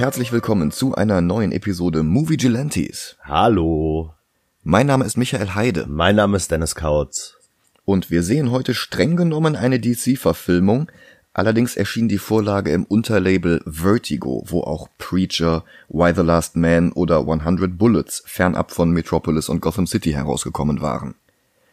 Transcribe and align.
Herzlich 0.00 0.32
willkommen 0.32 0.70
zu 0.70 0.94
einer 0.94 1.20
neuen 1.20 1.52
Episode 1.52 2.02
Movie 2.02 2.38
Gelantes. 2.38 3.18
Hallo. 3.22 4.14
Mein 4.62 4.86
Name 4.86 5.04
ist 5.04 5.18
Michael 5.18 5.54
Heide. 5.54 5.84
Mein 5.90 6.16
Name 6.16 6.38
ist 6.38 6.50
Dennis 6.50 6.74
Kautz. 6.74 7.36
Und 7.84 8.10
wir 8.10 8.22
sehen 8.22 8.50
heute 8.50 8.72
streng 8.72 9.14
genommen 9.14 9.56
eine 9.56 9.78
DC-Verfilmung. 9.78 10.90
Allerdings 11.34 11.76
erschien 11.76 12.08
die 12.08 12.16
Vorlage 12.16 12.70
im 12.70 12.86
Unterlabel 12.86 13.62
Vertigo, 13.66 14.42
wo 14.46 14.62
auch 14.62 14.88
Preacher, 14.96 15.66
Why 15.90 16.14
the 16.16 16.22
Last 16.22 16.56
Man 16.56 16.92
oder 16.92 17.18
100 17.18 17.76
Bullets 17.76 18.22
fernab 18.24 18.70
von 18.70 18.92
Metropolis 18.92 19.50
und 19.50 19.60
Gotham 19.60 19.86
City 19.86 20.12
herausgekommen 20.12 20.80
waren. 20.80 21.14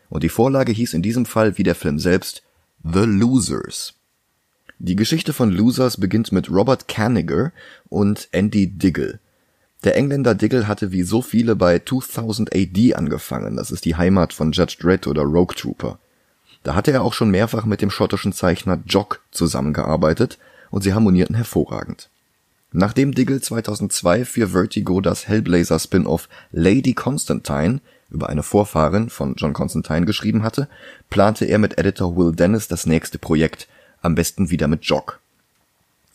Und 0.10 0.24
die 0.24 0.30
Vorlage 0.30 0.74
hieß 0.74 0.96
in 0.96 1.02
diesem 1.02 1.26
Fall 1.26 1.58
wie 1.58 1.64
der 1.64 1.76
Film 1.76 1.98
selbst 1.98 2.44
The 2.84 3.06
Losers. 3.06 3.97
Die 4.80 4.96
Geschichte 4.96 5.34
von 5.34 5.52
Losers 5.52 5.98
beginnt 5.98 6.32
mit 6.32 6.52
Robert 6.52 6.88
Kanigher 6.88 7.52
und 7.90 8.28
Andy 8.32 8.68
Diggle. 8.68 9.20
Der 9.84 9.96
Engländer 9.96 10.36
Diggle 10.36 10.68
hatte 10.68 10.92
wie 10.92 11.02
so 11.02 11.24
viele 11.24 11.56
bei 11.56 11.80
2000 11.80 12.56
AD 12.56 12.94
angefangen, 12.94 13.56
das 13.56 13.72
ist 13.72 13.86
die 13.86 13.96
Heimat 13.96 14.34
von 14.34 14.52
Judge 14.52 14.78
Dredd 14.80 15.08
oder 15.08 15.24
Rogue 15.24 15.56
Trooper. 15.56 15.98
Da 16.62 16.76
hatte 16.76 16.92
er 16.92 17.02
auch 17.02 17.14
schon 17.14 17.32
mehrfach 17.32 17.66
mit 17.66 17.82
dem 17.82 17.90
schottischen 17.90 18.34
Zeichner 18.34 18.80
Jock 18.86 19.22
zusammengearbeitet 19.32 20.38
und 20.70 20.84
sie 20.84 20.94
harmonierten 20.94 21.36
hervorragend. 21.36 22.10
Nachdem 22.72 23.14
Diggle 23.16 23.42
2002 23.42 24.26
für 24.26 24.50
Vertigo 24.50 25.02
das 25.02 25.28
Hellblazer 25.28 25.80
Spin-off 25.80 26.30
Lady 26.52 26.94
Constantine 26.94 27.80
über 28.12 28.30
eine 28.30 28.44
Vorfahrin 28.44 29.10
von 29.10 29.36
John 29.38 29.54
Constantine 29.54 30.06
geschrieben 30.06 30.44
hatte, 30.44 30.68
plante 31.10 31.46
er 31.46 31.58
mit 31.58 31.80
Editor 31.80 32.16
Will 32.16 32.36
Dennis 32.36 32.68
das 32.68 32.86
nächste 32.86 33.18
Projekt, 33.18 33.68
am 34.08 34.16
besten 34.16 34.50
wieder 34.50 34.68
mit 34.68 34.86
Jock. 34.86 35.20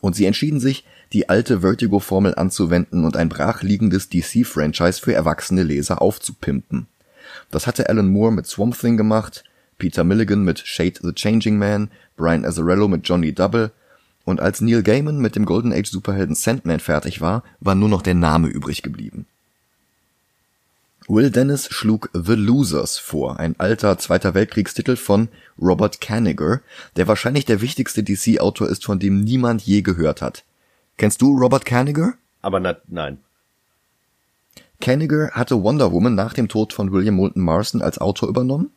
Und 0.01 0.17
sie 0.17 0.27
entschieden 0.27 0.59
sich, 0.59 0.85
die 1.12 1.29
alte 1.29 1.61
Vertigo-Formel 1.61 2.34
anzuwenden 2.34 3.05
und 3.05 3.17
ein 3.17 3.29
brachliegendes 3.29 4.09
DC-Franchise 4.09 5.01
für 5.01 5.15
erwachsene 5.15 5.62
Leser 5.62 6.03
aufzupimpen. 6.03 6.87
Das 7.53 7.69
hatte 7.69 7.89
Alan 7.89 8.09
Moore 8.09 8.33
mit 8.33 8.47
Swamp 8.47 8.77
Thing 8.79 8.97
gemacht, 8.97 9.45
Peter 9.79 10.03
Milligan 10.03 10.43
mit 10.43 10.59
Shade 10.61 11.01
the 11.03 11.12
Changing 11.12 11.59
Man, 11.59 11.91
Brian 12.17 12.45
Azzarello 12.45 12.89
mit 12.89 13.07
Johnny 13.09 13.33
Double 13.33 13.71
und 14.25 14.41
als 14.41 14.61
Neil 14.61 14.83
Gaiman 14.83 15.19
mit 15.19 15.37
dem 15.37 15.45
Golden 15.45 15.73
Age 15.73 15.89
Superhelden 15.89 16.34
Sandman 16.34 16.81
fertig 16.81 17.21
war, 17.21 17.43
war 17.61 17.75
nur 17.75 17.89
noch 17.89 18.03
der 18.03 18.15
Name 18.15 18.49
übrig 18.49 18.83
geblieben. 18.83 19.27
Will 21.15 21.31
Dennis 21.31 21.69
schlug 21.71 22.09
The 22.15 22.33
Losers 22.33 22.97
vor, 22.97 23.39
ein 23.39 23.55
alter 23.61 23.99
Zweiter 23.99 24.33
Weltkriegstitel 24.33 24.97
von 24.97 25.29
Robert 25.61 26.01
Kanigher, 26.01 26.63
der 26.97 27.07
wahrscheinlich 27.07 27.45
der 27.45 27.61
wichtigste 27.61 28.03
DC-Autor 28.03 28.71
ist, 28.71 28.87
von 28.87 28.99
dem 28.99 29.21
niemand 29.21 29.61
je 29.61 29.83
gehört 29.83 30.23
hat. 30.23 30.43
Kennst 30.97 31.21
du 31.21 31.37
Robert 31.37 31.67
Kanigher? 31.67 32.15
Aber 32.41 32.61
na, 32.61 32.79
nein. 32.89 33.19
Kanigher 34.81 35.33
hatte 35.33 35.63
Wonder 35.63 35.93
Woman 35.93 36.15
nach 36.15 36.33
dem 36.33 36.49
Tod 36.49 36.73
von 36.73 36.93
William 36.93 37.17
Moulton 37.17 37.43
Marston 37.43 37.83
als 37.83 37.99
Autor 37.99 38.31
übernommen 38.31 38.71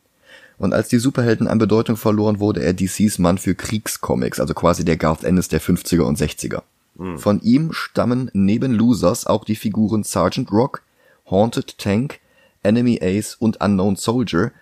und 0.58 0.74
als 0.74 0.88
die 0.88 0.98
Superhelden 0.98 1.48
an 1.48 1.56
Bedeutung 1.56 1.96
verloren, 1.96 2.38
wurde 2.38 2.62
er 2.62 2.74
DCs 2.74 3.18
Mann 3.18 3.38
für 3.38 3.54
Kriegscomics, 3.54 4.40
also 4.40 4.52
quasi 4.52 4.84
der 4.84 4.98
Garth 4.98 5.24
Ennis 5.24 5.48
der 5.48 5.62
50er 5.62 6.02
und 6.02 6.18
60er. 6.18 6.64
Mhm. 6.96 7.18
Von 7.18 7.40
ihm 7.40 7.72
stammen 7.72 8.30
neben 8.34 8.74
Losers 8.74 9.26
auch 9.26 9.46
die 9.46 9.56
Figuren 9.56 10.02
Sergeant 10.02 10.52
Rock, 10.52 10.82
Haunted 11.30 11.78
Tank, 11.78 12.20
Enemy 12.66 13.00
Ace 13.02 13.34
und 13.34 13.60
Unknown 13.60 13.96
Soldier, 13.96 14.52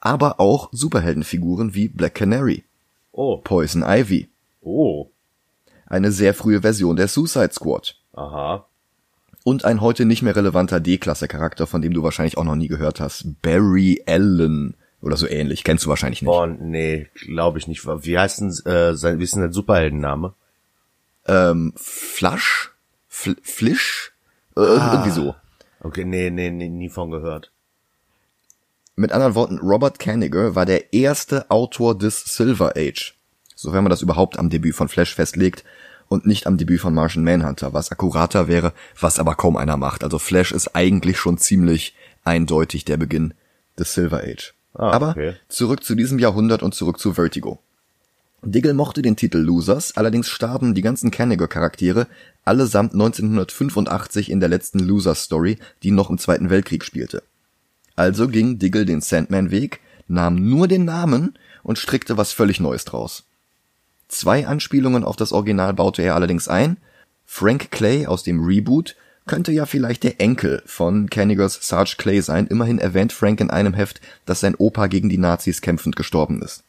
aber 0.00 0.40
auch 0.40 0.68
Superheldenfiguren 0.72 1.74
wie 1.74 1.88
Black 1.88 2.16
Canary, 2.16 2.64
oh. 3.12 3.38
Poison 3.38 3.84
Ivy, 3.86 4.28
oh. 4.62 5.10
eine 5.86 6.10
sehr 6.10 6.34
frühe 6.34 6.62
Version 6.62 6.96
der 6.96 7.08
Suicide 7.08 7.52
Squad. 7.52 7.96
Aha. 8.14 8.66
Und 9.44 9.64
ein 9.64 9.80
heute 9.80 10.04
nicht 10.04 10.22
mehr 10.22 10.36
relevanter 10.36 10.80
D-Klasse-Charakter, 10.80 11.66
von 11.66 11.80
dem 11.80 11.94
du 11.94 12.02
wahrscheinlich 12.02 12.36
auch 12.36 12.44
noch 12.44 12.56
nie 12.56 12.68
gehört 12.68 13.00
hast. 13.00 13.40
Barry 13.40 14.02
Allen 14.06 14.74
oder 15.00 15.16
so 15.16 15.26
ähnlich. 15.26 15.64
Kennst 15.64 15.84
du 15.84 15.88
wahrscheinlich 15.88 16.22
nicht. 16.22 16.30
Oh, 16.30 16.46
nee, 16.46 17.08
glaube 17.14 17.58
ich 17.58 17.66
nicht. 17.66 17.86
Wie 17.86 18.18
heißt 18.18 18.40
denn, 18.40 18.48
äh, 18.70 18.94
sein, 18.94 19.18
wie 19.18 19.24
ist 19.24 19.34
denn 19.34 19.42
der 19.42 19.52
Superheldenname? 19.52 20.34
Ähm, 21.26 21.72
Flash? 21.76 22.72
Fl 23.08 23.36
Flish? 23.42 24.12
Äh, 24.56 24.60
ah. 24.60 24.92
Irgendwie 24.92 25.10
so. 25.10 25.34
Okay, 25.82 26.04
nee, 26.04 26.30
nee, 26.30 26.50
nee, 26.50 26.68
nie 26.68 26.88
von 26.88 27.10
gehört. 27.10 27.50
Mit 28.96 29.12
anderen 29.12 29.34
Worten, 29.34 29.58
Robert 29.58 29.98
Kanigher 29.98 30.54
war 30.54 30.66
der 30.66 30.92
erste 30.92 31.50
Autor 31.50 31.96
des 31.96 32.20
Silver 32.20 32.74
Age. 32.76 33.14
Sofern 33.54 33.84
man 33.84 33.90
das 33.90 34.02
überhaupt 34.02 34.38
am 34.38 34.50
Debüt 34.50 34.74
von 34.74 34.88
Flash 34.88 35.14
festlegt 35.14 35.64
und 36.08 36.26
nicht 36.26 36.46
am 36.46 36.58
Debüt 36.58 36.80
von 36.80 36.92
Martian 36.92 37.24
Manhunter, 37.24 37.72
was 37.72 37.90
akkurater 37.90 38.48
wäre, 38.48 38.72
was 38.98 39.18
aber 39.18 39.36
kaum 39.36 39.56
einer 39.56 39.76
macht. 39.76 40.04
Also 40.04 40.18
Flash 40.18 40.52
ist 40.52 40.74
eigentlich 40.74 41.18
schon 41.18 41.38
ziemlich 41.38 41.94
eindeutig 42.24 42.84
der 42.84 42.96
Beginn 42.96 43.32
des 43.78 43.94
Silver 43.94 44.22
Age. 44.22 44.54
Ah, 44.74 44.90
aber 44.90 45.10
okay. 45.10 45.34
zurück 45.48 45.82
zu 45.82 45.94
diesem 45.94 46.18
Jahrhundert 46.18 46.62
und 46.62 46.74
zurück 46.74 46.98
zu 46.98 47.14
Vertigo. 47.14 47.58
Diggle 48.42 48.72
mochte 48.72 49.02
den 49.02 49.16
Titel 49.16 49.38
Losers, 49.38 49.96
allerdings 49.96 50.28
starben 50.28 50.74
die 50.74 50.80
ganzen 50.82 51.10
Kanigher-Charaktere 51.10 52.06
allesamt 52.44 52.94
1985 52.94 54.30
in 54.30 54.40
der 54.40 54.48
letzten 54.48 54.78
Loser-Story, 54.78 55.58
die 55.82 55.90
noch 55.90 56.08
im 56.08 56.18
Zweiten 56.18 56.48
Weltkrieg 56.48 56.84
spielte. 56.84 57.22
Also 57.96 58.28
ging 58.28 58.58
Diggle 58.58 58.86
den 58.86 59.02
Sandman-Weg, 59.02 59.80
nahm 60.08 60.36
nur 60.36 60.68
den 60.68 60.86
Namen 60.86 61.38
und 61.62 61.78
strickte 61.78 62.16
was 62.16 62.32
völlig 62.32 62.60
Neues 62.60 62.86
draus. 62.86 63.24
Zwei 64.08 64.46
Anspielungen 64.46 65.04
auf 65.04 65.16
das 65.16 65.32
Original 65.32 65.74
baute 65.74 66.02
er 66.02 66.14
allerdings 66.14 66.48
ein. 66.48 66.78
Frank 67.26 67.70
Clay 67.70 68.06
aus 68.06 68.22
dem 68.22 68.42
Reboot 68.42 68.96
könnte 69.26 69.52
ja 69.52 69.66
vielleicht 69.66 70.02
der 70.02 70.20
Enkel 70.20 70.62
von 70.64 71.10
Kanigers 71.10 71.58
Sarge 71.60 71.96
Clay 71.98 72.22
sein. 72.22 72.46
Immerhin 72.46 72.78
erwähnt 72.78 73.12
Frank 73.12 73.40
in 73.40 73.50
einem 73.50 73.74
Heft, 73.74 74.00
dass 74.24 74.40
sein 74.40 74.56
Opa 74.56 74.86
gegen 74.86 75.10
die 75.10 75.18
Nazis 75.18 75.60
kämpfend 75.60 75.94
gestorben 75.94 76.42
ist. 76.42 76.64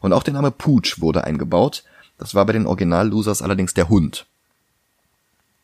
Und 0.00 0.12
auch 0.12 0.22
der 0.22 0.34
Name 0.34 0.50
Pooch 0.50 0.96
wurde 1.00 1.24
eingebaut. 1.24 1.84
Das 2.18 2.34
war 2.34 2.44
bei 2.46 2.52
den 2.52 2.66
Original-Losers 2.66 3.42
allerdings 3.42 3.74
der 3.74 3.88
Hund. 3.88 4.26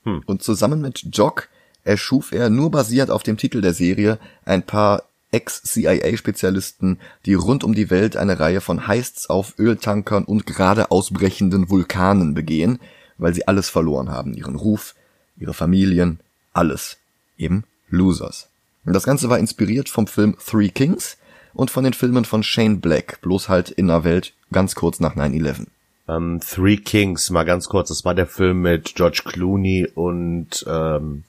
Hm. 0.05 0.23
Und 0.27 0.43
zusammen 0.43 0.81
mit 0.81 1.05
Jock 1.13 1.49
erschuf 1.85 2.33
er 2.33 2.51
nur 2.51 2.71
basiert 2.71 3.11
auf 3.11 3.23
dem 3.23 3.37
Titel 3.37 3.61
der 3.61 3.75
Serie 3.75 4.19
ein 4.45 4.63
paar 4.63 5.05
Ex-CIA-Spezialisten, 5.33 6.99
die 7.27 7.35
rund 7.35 7.65
um 7.65 7.75
die 7.75 7.91
Welt 7.91 8.17
eine 8.17 8.39
Reihe 8.39 8.61
von 8.61 8.87
Heists 8.87 9.29
auf 9.29 9.59
Öltankern 9.59 10.25
und 10.25 10.47
gerade 10.47 10.91
ausbrechenden 10.91 11.69
Vulkanen 11.69 12.35
begehen, 12.35 12.79
weil 13.19 13.35
sie 13.35 13.47
alles 13.47 13.69
verloren 13.69 14.11
haben. 14.11 14.35
Ihren 14.35 14.57
Ruf, 14.57 14.95
ihre 15.37 15.55
Familien, 15.55 16.21
alles. 16.53 16.97
Eben 17.37 17.65
Losers. 17.89 18.49
Und 18.85 18.93
das 18.95 19.05
Ganze 19.05 19.29
war 19.29 19.39
inspiriert 19.39 19.89
vom 19.89 20.07
Film 20.07 20.37
Three 20.45 20.71
Kings, 20.71 21.19
und 21.57 21.71
von 21.71 21.85
den 21.85 21.95
Filmen 21.95 22.25
von 22.25 22.43
Shane 22.43 22.81
Black, 22.81 23.21
bloß 23.23 23.49
halt 23.49 23.71
in 23.71 23.89
der 23.89 24.05
Welt 24.05 24.35
ganz 24.53 24.75
kurz 24.75 25.01
nach 25.01 25.17
9-11. 25.17 25.67
Um, 26.07 26.15
ähm, 26.15 26.41
Three 26.41 26.77
Kings, 26.77 27.31
mal 27.31 27.45
ganz 27.45 27.69
kurz, 27.69 27.89
das 27.89 28.05
war 28.05 28.15
der 28.15 28.27
Film 28.27 28.63
mit 28.63 28.95
George 28.95 29.23
Clooney 29.25 29.89
und 29.95 30.65
ähm, 30.69 31.25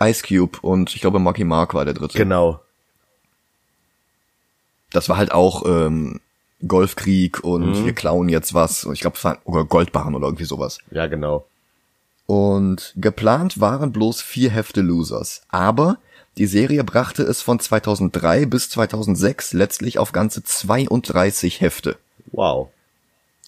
Ice 0.00 0.24
Cube 0.26 0.58
und 0.62 0.94
ich 0.94 1.00
glaube 1.00 1.18
Marky 1.18 1.44
Mark 1.44 1.74
war 1.74 1.84
der 1.84 1.94
dritte. 1.94 2.18
Genau. 2.18 2.60
Das 4.90 5.08
war 5.08 5.18
halt 5.18 5.32
auch 5.32 5.64
ähm, 5.66 6.20
Golfkrieg 6.66 7.44
und 7.44 7.80
mhm. 7.80 7.84
wir 7.84 7.92
klauen 7.92 8.28
jetzt 8.28 8.54
was. 8.54 8.88
Ich 8.92 9.00
glaube, 9.00 9.16
es 9.16 9.24
war 9.24 9.38
oder 9.44 9.64
Goldbarren 9.64 10.14
oder 10.14 10.26
irgendwie 10.26 10.44
sowas. 10.44 10.78
Ja, 10.90 11.06
genau. 11.06 11.46
Und 12.26 12.94
geplant 12.96 13.60
waren 13.60 13.92
bloß 13.92 14.22
vier 14.22 14.50
Hefte 14.50 14.80
Losers. 14.80 15.42
Aber 15.50 15.98
die 16.38 16.46
Serie 16.46 16.84
brachte 16.84 17.24
es 17.24 17.42
von 17.42 17.58
2003 17.58 18.46
bis 18.46 18.70
2006 18.70 19.52
letztlich 19.52 19.98
auf 19.98 20.12
ganze 20.12 20.42
32 20.42 21.60
Hefte. 21.60 21.96
Wow. 22.26 22.68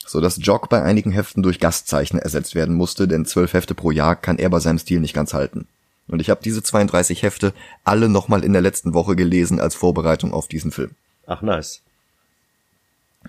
So 0.05 0.21
dass 0.21 0.39
Jock 0.41 0.69
bei 0.69 0.83
einigen 0.83 1.13
Heften 1.13 1.43
durch 1.43 1.61
Gastzeichner 1.61 2.21
ersetzt 2.21 2.57
werden 2.57 2.75
musste, 2.75 3.07
denn 3.07 3.27
zwölf 3.27 3.53
Hefte 3.53 3.75
pro 3.75 3.93
Jahr 3.93 4.17
kann 4.17 4.39
er 4.39 4.51
bei 4.51 4.59
seinem 4.59 4.79
Stil 4.79 4.99
nicht 4.99 5.15
ganz 5.15 5.33
halten. 5.33 5.69
Und 6.09 6.21
ich 6.21 6.31
habe 6.31 6.43
diese 6.43 6.65
32 6.65 7.23
Hefte 7.23 7.55
alle 7.85 8.09
nochmal 8.09 8.43
in 8.43 8.53
der 8.53 8.63
letzten 8.63 8.93
Woche 8.93 9.15
gelesen 9.15 9.61
als 9.61 9.77
Vorbereitung 9.77 10.33
auf 10.33 10.49
diesen 10.49 10.73
Film. 10.73 10.91
Ach 11.27 11.43
nice. 11.43 11.83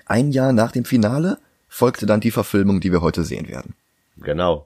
Ein 0.08 0.32
Jahr 0.32 0.54
nach 0.54 0.72
dem 0.72 0.86
Finale 0.86 1.38
folgte 1.70 2.08
dann 2.08 2.22
die 2.22 2.32
Verfilmung, 2.32 2.82
die 2.82 2.92
wir 2.92 3.02
heute 3.02 3.24
sehen 3.24 3.48
werden. 3.48 3.76
Genau. 4.18 4.66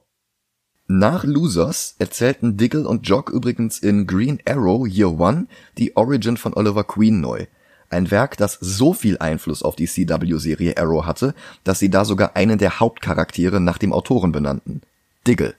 Nach 0.88 1.24
Losers 1.24 1.96
erzählten 1.98 2.56
Diggle 2.56 2.86
und 2.86 3.08
Jock 3.08 3.30
übrigens 3.30 3.80
in 3.80 4.06
Green 4.06 4.38
Arrow 4.46 4.86
Year 4.86 5.18
One 5.18 5.48
die 5.78 5.96
Origin 5.96 6.36
von 6.36 6.54
Oliver 6.54 6.84
Queen 6.84 7.20
neu. 7.20 7.46
Ein 7.90 8.10
Werk, 8.12 8.36
das 8.36 8.58
so 8.60 8.92
viel 8.92 9.18
Einfluss 9.18 9.64
auf 9.64 9.74
die 9.74 9.86
CW-Serie 9.86 10.76
Arrow 10.76 11.04
hatte, 11.04 11.34
dass 11.64 11.80
sie 11.80 11.90
da 11.90 12.04
sogar 12.04 12.36
einen 12.36 12.58
der 12.58 12.78
Hauptcharaktere 12.78 13.60
nach 13.60 13.78
dem 13.78 13.92
Autoren 13.92 14.30
benannten. 14.30 14.82
Diggle. 15.26 15.54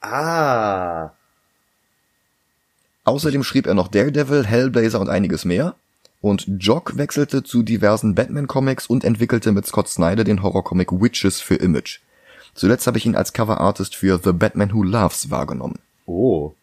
Ah. 0.00 1.10
Außerdem 3.04 3.44
schrieb 3.44 3.66
er 3.66 3.74
noch 3.74 3.88
Daredevil, 3.88 4.44
Hellblazer 4.44 5.00
und 5.00 5.08
einiges 5.08 5.44
mehr. 5.44 5.76
Und 6.20 6.46
Jock 6.58 6.96
wechselte 6.96 7.44
zu 7.44 7.62
diversen 7.62 8.14
Batman-Comics 8.14 8.86
und 8.86 9.04
entwickelte 9.04 9.52
mit 9.52 9.66
Scott 9.66 9.88
Snyder 9.88 10.24
den 10.24 10.42
Horrorcomic 10.42 10.90
Witches 10.90 11.40
für 11.40 11.56
Image. 11.56 12.00
Zuletzt 12.54 12.86
habe 12.86 12.98
ich 12.98 13.06
ihn 13.06 13.16
als 13.16 13.32
Coverartist 13.32 13.94
für 13.94 14.20
The 14.22 14.32
Batman 14.32 14.72
Who 14.72 14.82
Loves 14.82 15.30
wahrgenommen. 15.30 15.78
Oh. 16.06 16.54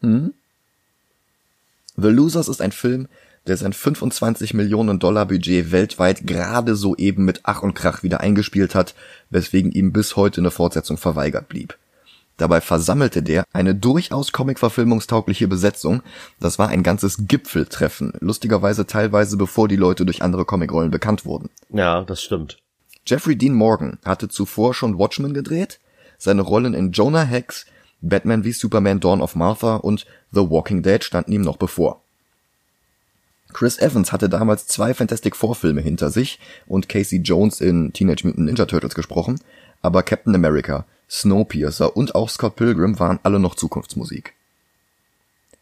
The 0.00 2.08
Losers 2.08 2.48
ist 2.48 2.62
ein 2.62 2.72
Film, 2.72 3.08
der 3.46 3.56
sein 3.56 3.72
25 3.72 4.54
Millionen 4.54 4.98
Dollar 4.98 5.26
Budget 5.26 5.72
weltweit 5.72 6.26
gerade 6.26 6.76
soeben 6.76 7.24
mit 7.24 7.40
Ach 7.44 7.62
und 7.62 7.74
Krach 7.74 8.02
wieder 8.02 8.20
eingespielt 8.20 8.74
hat, 8.74 8.94
weswegen 9.30 9.72
ihm 9.72 9.92
bis 9.92 10.16
heute 10.16 10.40
eine 10.40 10.50
Fortsetzung 10.50 10.96
verweigert 10.96 11.48
blieb. 11.48 11.76
Dabei 12.36 12.60
versammelte 12.60 13.22
der 13.22 13.44
eine 13.52 13.74
durchaus 13.74 14.30
Comic-verfilmungstaugliche 14.30 15.48
Besetzung. 15.48 16.02
Das 16.38 16.58
war 16.58 16.68
ein 16.68 16.84
ganzes 16.84 17.26
Gipfeltreffen, 17.26 18.12
lustigerweise 18.20 18.86
teilweise 18.86 19.36
bevor 19.36 19.66
die 19.66 19.76
Leute 19.76 20.04
durch 20.04 20.22
andere 20.22 20.44
Comicrollen 20.44 20.92
bekannt 20.92 21.24
wurden. 21.24 21.50
Ja, 21.70 22.02
das 22.02 22.22
stimmt. 22.22 22.58
Jeffrey 23.08 23.36
Dean 23.36 23.54
Morgan 23.54 23.98
hatte 24.04 24.28
zuvor 24.28 24.74
schon 24.74 24.98
Watchmen 24.98 25.32
gedreht, 25.32 25.80
seine 26.18 26.42
Rollen 26.42 26.74
in 26.74 26.92
Jonah 26.92 27.24
Hex, 27.24 27.64
Batman 28.02 28.44
wie 28.44 28.52
Superman 28.52 29.00
Dawn 29.00 29.22
of 29.22 29.34
Martha 29.34 29.76
und 29.76 30.04
The 30.30 30.50
Walking 30.50 30.82
Dead 30.82 31.02
standen 31.02 31.32
ihm 31.32 31.40
noch 31.40 31.56
bevor. 31.56 32.02
Chris 33.54 33.78
Evans 33.78 34.12
hatte 34.12 34.28
damals 34.28 34.66
zwei 34.66 34.92
Fantastic 34.92 35.36
Four 35.36 35.54
Filme 35.54 35.80
hinter 35.80 36.10
sich 36.10 36.38
und 36.66 36.90
Casey 36.90 37.20
Jones 37.20 37.62
in 37.62 37.94
Teenage 37.94 38.26
Mutant 38.26 38.44
Ninja 38.44 38.66
Turtles 38.66 38.94
gesprochen, 38.94 39.40
aber 39.80 40.02
Captain 40.02 40.34
America, 40.34 40.84
Snowpiercer 41.08 41.96
und 41.96 42.14
auch 42.14 42.28
Scott 42.28 42.56
Pilgrim 42.56 42.98
waren 42.98 43.20
alle 43.22 43.38
noch 43.38 43.54
Zukunftsmusik. 43.54 44.34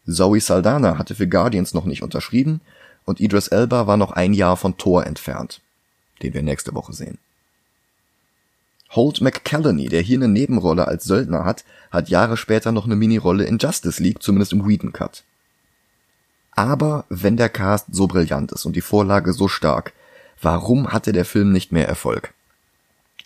Zoe 0.05 0.41
Saldana 0.41 0.97
hatte 0.97 1.15
für 1.15 1.29
Guardians 1.29 1.73
noch 1.73 1.85
nicht 1.85 2.03
unterschrieben 2.03 2.59
und 3.05 3.21
Idris 3.21 3.47
Elba 3.47 3.87
war 3.87 3.95
noch 3.95 4.11
ein 4.11 4.33
Jahr 4.33 4.57
von 4.57 4.77
Thor 4.77 5.05
entfernt, 5.07 5.61
den 6.21 6.33
wir 6.33 6.43
nächste 6.43 6.75
Woche 6.75 6.91
sehen. 6.91 7.19
Holt 8.91 9.21
McCallany, 9.21 9.89
der 9.89 10.01
hier 10.01 10.17
eine 10.17 10.27
Nebenrolle 10.27 10.87
als 10.87 11.03
Söldner 11.03 11.43
hat, 11.43 11.65
hat 11.91 12.09
Jahre 12.09 12.37
später 12.37 12.71
noch 12.71 12.85
eine 12.85 12.95
Minirolle 12.95 13.43
in 13.43 13.57
Justice 13.57 14.01
League, 14.01 14.23
zumindest 14.23 14.53
im 14.53 14.67
Whedon 14.67 14.93
Cut. 14.93 15.23
Aber 16.51 17.05
wenn 17.09 17.37
der 17.37 17.49
Cast 17.49 17.87
so 17.91 18.07
brillant 18.07 18.51
ist 18.51 18.65
und 18.65 18.75
die 18.75 18.81
Vorlage 18.81 19.33
so 19.33 19.47
stark, 19.47 19.93
warum 20.41 20.91
hatte 20.91 21.11
der 21.11 21.25
Film 21.25 21.51
nicht 21.51 21.71
mehr 21.71 21.87
Erfolg? 21.87 22.33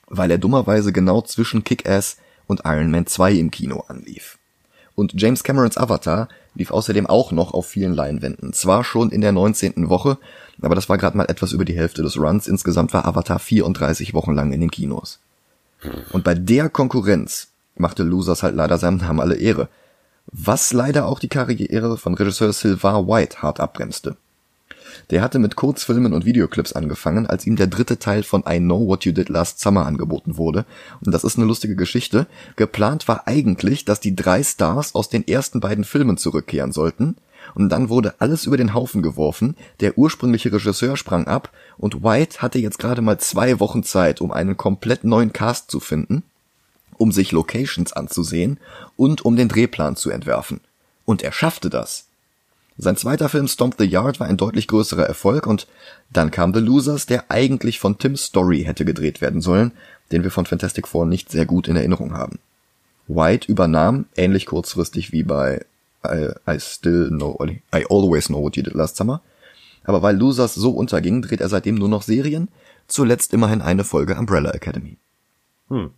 Weil 0.07 0.31
er 0.31 0.37
dummerweise 0.37 0.91
genau 0.91 1.21
zwischen 1.21 1.63
Kick-Ass 1.63 2.17
und 2.47 2.61
Iron 2.65 2.91
Man 2.91 3.07
2 3.07 3.33
im 3.33 3.49
Kino 3.49 3.85
anlief. 3.87 4.37
Und 4.95 5.13
James 5.15 5.43
Camerons 5.43 5.77
Avatar 5.77 6.27
lief 6.53 6.71
außerdem 6.71 7.07
auch 7.07 7.31
noch 7.31 7.53
auf 7.53 7.67
vielen 7.67 7.93
Leinwänden. 7.93 8.51
Zwar 8.51 8.83
schon 8.83 9.09
in 9.11 9.21
der 9.21 9.31
19. 9.31 9.87
Woche, 9.87 10.17
aber 10.61 10.75
das 10.75 10.89
war 10.89 10.97
gerade 10.97 11.15
mal 11.15 11.29
etwas 11.29 11.53
über 11.53 11.63
die 11.63 11.77
Hälfte 11.77 12.03
des 12.03 12.17
Runs. 12.17 12.47
Insgesamt 12.47 12.93
war 12.93 13.05
Avatar 13.05 13.39
34 13.39 14.13
Wochen 14.13 14.33
lang 14.33 14.51
in 14.51 14.59
den 14.59 14.71
Kinos. 14.71 15.20
Und 16.11 16.23
bei 16.23 16.35
der 16.35 16.69
Konkurrenz 16.69 17.47
machte 17.75 18.03
Losers 18.03 18.43
halt 18.43 18.55
leider 18.55 18.77
seinem 18.77 18.97
Namen 18.97 19.19
alle 19.19 19.35
Ehre. 19.35 19.69
Was 20.27 20.71
leider 20.73 21.07
auch 21.07 21.19
die 21.19 21.29
Karriere 21.29 21.97
von 21.97 22.13
Regisseur 22.13 22.53
Sylvain 22.53 23.07
White 23.07 23.41
hart 23.41 23.59
abbremste. 23.59 24.15
Der 25.09 25.21
hatte 25.21 25.39
mit 25.39 25.55
Kurzfilmen 25.55 26.13
und 26.13 26.25
Videoclips 26.25 26.73
angefangen, 26.73 27.27
als 27.27 27.45
ihm 27.45 27.55
der 27.55 27.67
dritte 27.67 27.99
Teil 27.99 28.23
von 28.23 28.43
I 28.47 28.59
Know 28.59 28.87
What 28.87 29.05
You 29.05 29.11
Did 29.11 29.29
Last 29.29 29.59
Summer 29.59 29.85
angeboten 29.85 30.37
wurde. 30.37 30.65
Und 31.03 31.13
das 31.13 31.23
ist 31.23 31.37
eine 31.37 31.47
lustige 31.47 31.75
Geschichte. 31.75 32.27
Geplant 32.55 33.07
war 33.07 33.27
eigentlich, 33.27 33.85
dass 33.85 33.99
die 33.99 34.15
drei 34.15 34.43
Stars 34.43 34.95
aus 34.95 35.09
den 35.09 35.27
ersten 35.27 35.59
beiden 35.59 35.83
Filmen 35.83 36.17
zurückkehren 36.17 36.71
sollten. 36.71 37.15
Und 37.53 37.69
dann 37.69 37.89
wurde 37.89 38.15
alles 38.19 38.45
über 38.45 38.57
den 38.57 38.73
Haufen 38.73 39.01
geworfen, 39.01 39.55
der 39.79 39.97
ursprüngliche 39.97 40.51
Regisseur 40.51 40.97
sprang 40.97 41.27
ab 41.27 41.49
und 41.77 42.03
White 42.03 42.41
hatte 42.41 42.59
jetzt 42.59 42.79
gerade 42.79 43.01
mal 43.01 43.19
zwei 43.19 43.59
Wochen 43.59 43.83
Zeit, 43.83 44.21
um 44.21 44.31
einen 44.31 44.57
komplett 44.57 45.03
neuen 45.03 45.33
Cast 45.33 45.71
zu 45.71 45.79
finden, 45.79 46.23
um 46.97 47.11
sich 47.11 47.31
Locations 47.31 47.93
anzusehen 47.93 48.59
und 48.95 49.25
um 49.25 49.35
den 49.35 49.47
Drehplan 49.47 49.95
zu 49.95 50.09
entwerfen. 50.09 50.61
Und 51.05 51.23
er 51.23 51.31
schaffte 51.31 51.69
das. 51.69 52.05
Sein 52.77 52.97
zweiter 52.97 53.29
Film 53.29 53.47
Stomp 53.47 53.75
the 53.77 53.85
Yard 53.85 54.19
war 54.19 54.27
ein 54.27 54.37
deutlich 54.37 54.67
größerer 54.67 55.05
Erfolg 55.05 55.45
und 55.45 55.67
dann 56.11 56.31
kam 56.31 56.53
The 56.53 56.61
Losers, 56.61 57.05
der 57.05 57.25
eigentlich 57.29 57.79
von 57.79 57.97
Tim 57.97 58.15
Story 58.15 58.63
hätte 58.63 58.85
gedreht 58.85 59.21
werden 59.21 59.41
sollen, 59.41 59.71
den 60.11 60.23
wir 60.23 60.31
von 60.31 60.45
Fantastic 60.45 60.87
Four 60.87 61.05
nicht 61.05 61.29
sehr 61.29 61.45
gut 61.45 61.67
in 61.67 61.75
Erinnerung 61.75 62.13
haben. 62.13 62.39
White 63.07 63.51
übernahm, 63.51 64.05
ähnlich 64.15 64.45
kurzfristig 64.45 65.11
wie 65.11 65.23
bei 65.23 65.65
I, 66.05 66.29
I 66.47 66.59
Still 66.59 67.09
Know, 67.09 67.37
I 67.73 67.85
Always 67.89 68.27
Know 68.27 68.43
What 68.43 68.55
You 68.55 68.63
Did 68.63 68.73
Last 68.73 68.97
Summer, 68.97 69.21
aber 69.83 70.01
weil 70.01 70.17
Losers 70.17 70.55
so 70.55 70.71
unterging, 70.71 71.21
dreht 71.21 71.41
er 71.41 71.49
seitdem 71.49 71.75
nur 71.75 71.89
noch 71.89 72.03
Serien, 72.03 72.49
zuletzt 72.87 73.33
immerhin 73.33 73.61
eine 73.61 73.83
Folge 73.83 74.15
Umbrella 74.15 74.51
Academy. 74.51 74.97
Hm. 75.69 75.91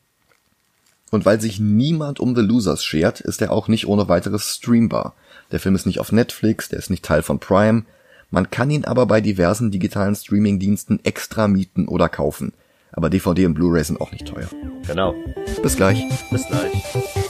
Und 1.12 1.26
weil 1.26 1.40
sich 1.40 1.60
niemand 1.60 2.20
um 2.20 2.36
The 2.36 2.42
Losers 2.42 2.84
schert, 2.84 3.22
ist 3.22 3.42
er 3.42 3.52
auch 3.52 3.68
nicht 3.68 3.88
ohne 3.88 4.08
weiteres 4.08 4.56
streambar. 4.56 5.14
Der 5.52 5.60
Film 5.60 5.76
ist 5.76 5.86
nicht 5.86 6.00
auf 6.00 6.12
Netflix, 6.12 6.70
der 6.70 6.80
ist 6.80 6.90
nicht 6.90 7.06
Teil 7.06 7.22
von 7.22 7.40
Prime. 7.40 7.84
Man 8.32 8.50
kann 8.50 8.72
ihn 8.72 8.86
aber 8.86 9.06
bei 9.06 9.22
diversen 9.22 9.70
digitalen 9.70 10.16
Streamingdiensten 10.16 11.06
extra 11.06 11.48
mieten 11.48 11.88
oder 11.88 12.10
kaufen. 12.10 12.54
Aber 12.92 13.12
DVD 13.12 13.46
und 13.46 13.54
Blu-ray 13.54 13.84
sind 13.84 14.02
auch 14.02 14.12
nicht 14.12 14.28
teuer. 14.28 14.50
Genau. 14.88 15.14
Bis 15.62 15.76
gleich. 15.76 16.04
Bis 16.32 16.48
gleich. 16.48 17.23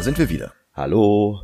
Da 0.00 0.04
sind 0.04 0.16
wir 0.16 0.30
wieder. 0.30 0.52
Hallo. 0.72 1.42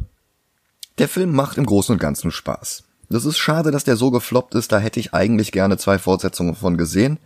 Der 0.97 1.09
Film 1.09 1.31
macht 1.33 1.59
im 1.59 1.67
Großen 1.67 1.93
und 1.93 1.99
Ganzen 1.99 2.31
Spaß. 2.31 2.85
Das 3.11 3.27
ist 3.27 3.37
schade, 3.37 3.71
dass 3.71 3.85
der 3.85 3.97
so 3.97 4.11
gefloppt 4.11 4.55
ist, 4.55 4.73
da 4.73 4.79
hätte 4.79 4.99
ich 4.99 5.13
eigentlich 5.13 5.53
gerne 5.53 5.77
zwei 5.77 5.99
Fortsetzungen 5.99 6.55
von 6.55 6.79
gesehen. 6.79 7.19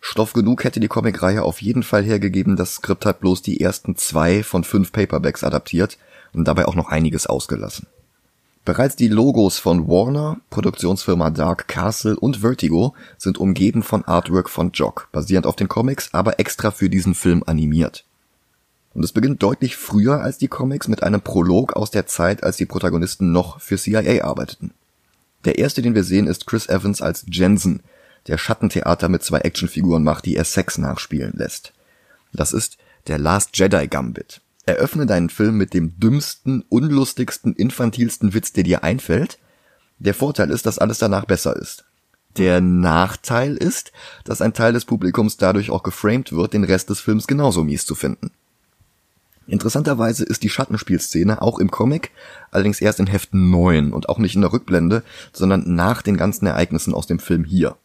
Stoff 0.00 0.32
genug 0.32 0.64
hätte 0.64 0.80
die 0.80 0.88
Comicreihe 0.88 1.42
auf 1.42 1.60
jeden 1.60 1.82
Fall 1.82 2.04
hergegeben, 2.04 2.56
das 2.56 2.76
Skript 2.76 3.04
hat 3.04 3.20
bloß 3.20 3.42
die 3.42 3.60
ersten 3.60 3.96
zwei 3.96 4.42
von 4.42 4.64
fünf 4.64 4.90
Paperbacks 4.90 5.44
adaptiert 5.44 5.98
und 6.32 6.48
dabei 6.48 6.64
auch 6.64 6.74
noch 6.74 6.88
einiges 6.88 7.26
ausgelassen. 7.26 7.86
Bereits 8.64 8.96
die 8.96 9.08
Logos 9.08 9.58
von 9.58 9.88
Warner, 9.88 10.38
Produktionsfirma 10.48 11.28
Dark 11.28 11.68
Castle 11.68 12.18
und 12.18 12.38
Vertigo 12.38 12.94
sind 13.18 13.36
umgeben 13.36 13.82
von 13.82 14.06
Artwork 14.06 14.48
von 14.48 14.72
Jock, 14.72 15.10
basierend 15.12 15.46
auf 15.46 15.56
den 15.56 15.68
Comics, 15.68 16.14
aber 16.14 16.40
extra 16.40 16.70
für 16.70 16.88
diesen 16.88 17.14
Film 17.14 17.42
animiert. 17.44 18.06
Und 18.94 19.04
es 19.04 19.12
beginnt 19.12 19.42
deutlich 19.42 19.76
früher 19.76 20.22
als 20.22 20.38
die 20.38 20.48
Comics 20.48 20.88
mit 20.88 21.02
einem 21.02 21.20
Prolog 21.20 21.74
aus 21.74 21.90
der 21.90 22.06
Zeit, 22.06 22.42
als 22.42 22.56
die 22.56 22.66
Protagonisten 22.66 23.32
noch 23.32 23.60
für 23.60 23.76
CIA 23.76 24.24
arbeiteten. 24.24 24.72
Der 25.44 25.58
erste, 25.58 25.82
den 25.82 25.94
wir 25.94 26.04
sehen, 26.04 26.26
ist 26.26 26.46
Chris 26.46 26.68
Evans 26.68 27.00
als 27.00 27.24
Jensen, 27.28 27.80
der 28.26 28.38
Schattentheater 28.38 29.08
mit 29.08 29.22
zwei 29.22 29.38
Actionfiguren 29.38 30.02
macht, 30.02 30.24
die 30.26 30.36
er 30.36 30.44
Sex 30.44 30.78
nachspielen 30.78 31.32
lässt. 31.34 31.72
Das 32.32 32.52
ist 32.52 32.78
der 33.06 33.18
Last 33.18 33.56
Jedi 33.56 33.86
Gambit. 33.88 34.40
Eröffne 34.66 35.06
deinen 35.06 35.30
Film 35.30 35.56
mit 35.56 35.72
dem 35.72 35.98
dümmsten, 35.98 36.62
unlustigsten, 36.68 37.54
infantilsten 37.54 38.34
Witz, 38.34 38.52
der 38.52 38.64
dir 38.64 38.84
einfällt. 38.84 39.38
Der 39.98 40.12
Vorteil 40.12 40.50
ist, 40.50 40.66
dass 40.66 40.78
alles 40.78 40.98
danach 40.98 41.24
besser 41.24 41.56
ist. 41.56 41.84
Der 42.36 42.60
Nachteil 42.60 43.56
ist, 43.56 43.92
dass 44.24 44.42
ein 44.42 44.52
Teil 44.52 44.74
des 44.74 44.84
Publikums 44.84 45.38
dadurch 45.38 45.70
auch 45.70 45.82
geframed 45.82 46.32
wird, 46.32 46.52
den 46.52 46.64
Rest 46.64 46.90
des 46.90 47.00
Films 47.00 47.26
genauso 47.26 47.64
mies 47.64 47.86
zu 47.86 47.94
finden. 47.94 48.30
Interessanterweise 49.48 50.24
ist 50.24 50.42
die 50.42 50.50
Schattenspielszene 50.50 51.40
auch 51.40 51.58
im 51.58 51.70
Comic, 51.70 52.10
allerdings 52.50 52.82
erst 52.82 53.00
in 53.00 53.06
Heft 53.06 53.32
9 53.32 53.92
und 53.94 54.10
auch 54.10 54.18
nicht 54.18 54.34
in 54.34 54.42
der 54.42 54.52
Rückblende, 54.52 55.02
sondern 55.32 55.74
nach 55.74 56.02
den 56.02 56.18
ganzen 56.18 56.46
Ereignissen 56.46 56.92
aus 56.92 57.06
dem 57.06 57.18
Film 57.18 57.44
hier. 57.44 57.76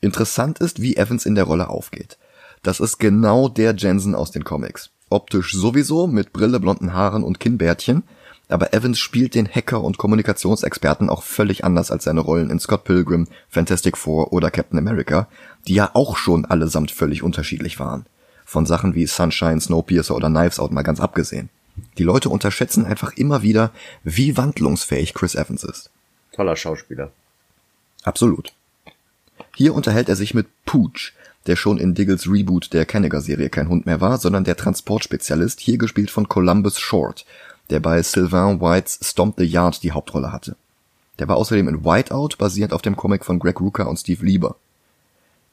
Interessant 0.00 0.58
ist, 0.58 0.82
wie 0.82 0.96
Evans 0.96 1.26
in 1.26 1.36
der 1.36 1.44
Rolle 1.44 1.68
aufgeht. 1.68 2.18
Das 2.64 2.80
ist 2.80 2.98
genau 2.98 3.48
der 3.48 3.76
Jensen 3.76 4.16
aus 4.16 4.32
den 4.32 4.42
Comics. 4.42 4.90
Optisch 5.10 5.52
sowieso, 5.52 6.08
mit 6.08 6.32
Brille, 6.32 6.58
blonden 6.58 6.92
Haaren 6.92 7.22
und 7.22 7.38
Kinnbärtchen, 7.38 8.02
aber 8.48 8.74
Evans 8.74 8.98
spielt 8.98 9.36
den 9.36 9.48
Hacker 9.48 9.82
und 9.82 9.96
Kommunikationsexperten 9.96 11.08
auch 11.08 11.22
völlig 11.22 11.64
anders 11.64 11.92
als 11.92 12.02
seine 12.02 12.20
Rollen 12.20 12.50
in 12.50 12.58
Scott 12.58 12.82
Pilgrim, 12.82 13.28
Fantastic 13.48 13.96
Four 13.96 14.32
oder 14.32 14.50
Captain 14.50 14.78
America, 14.78 15.28
die 15.68 15.74
ja 15.74 15.90
auch 15.94 16.16
schon 16.16 16.44
allesamt 16.44 16.90
völlig 16.90 17.22
unterschiedlich 17.22 17.78
waren 17.78 18.06
von 18.46 18.64
Sachen 18.64 18.94
wie 18.94 19.06
Sunshine, 19.06 19.60
Snowpiercer 19.60 20.14
oder 20.14 20.30
Knives 20.30 20.58
Out 20.58 20.72
mal 20.72 20.82
ganz 20.82 21.00
abgesehen. 21.00 21.50
Die 21.98 22.04
Leute 22.04 22.30
unterschätzen 22.30 22.86
einfach 22.86 23.12
immer 23.14 23.42
wieder, 23.42 23.72
wie 24.04 24.36
wandlungsfähig 24.36 25.12
Chris 25.12 25.34
Evans 25.34 25.64
ist. 25.64 25.90
Toller 26.32 26.56
Schauspieler. 26.56 27.10
Absolut. 28.04 28.52
Hier 29.54 29.74
unterhält 29.74 30.08
er 30.08 30.16
sich 30.16 30.32
mit 30.32 30.46
Pooch, 30.64 31.12
der 31.46 31.56
schon 31.56 31.78
in 31.78 31.94
Diggles 31.94 32.30
Reboot 32.30 32.72
der 32.72 32.86
Kennegar-Serie 32.86 33.50
kein 33.50 33.68
Hund 33.68 33.84
mehr 33.84 34.00
war, 34.00 34.18
sondern 34.18 34.44
der 34.44 34.56
Transportspezialist, 34.56 35.60
hier 35.60 35.76
gespielt 35.76 36.10
von 36.10 36.28
Columbus 36.28 36.78
Short, 36.78 37.26
der 37.70 37.80
bei 37.80 38.02
Sylvain 38.02 38.60
Whites 38.60 39.00
Stomp 39.02 39.34
the 39.38 39.44
Yard 39.44 39.82
die 39.82 39.92
Hauptrolle 39.92 40.32
hatte. 40.32 40.56
Der 41.18 41.28
war 41.28 41.36
außerdem 41.36 41.68
in 41.68 41.84
Whiteout, 41.84 42.36
basierend 42.38 42.72
auf 42.72 42.82
dem 42.82 42.96
Comic 42.96 43.24
von 43.24 43.38
Greg 43.38 43.60
Rucka 43.60 43.84
und 43.84 43.96
Steve 43.96 44.24
Lieber. 44.24 44.56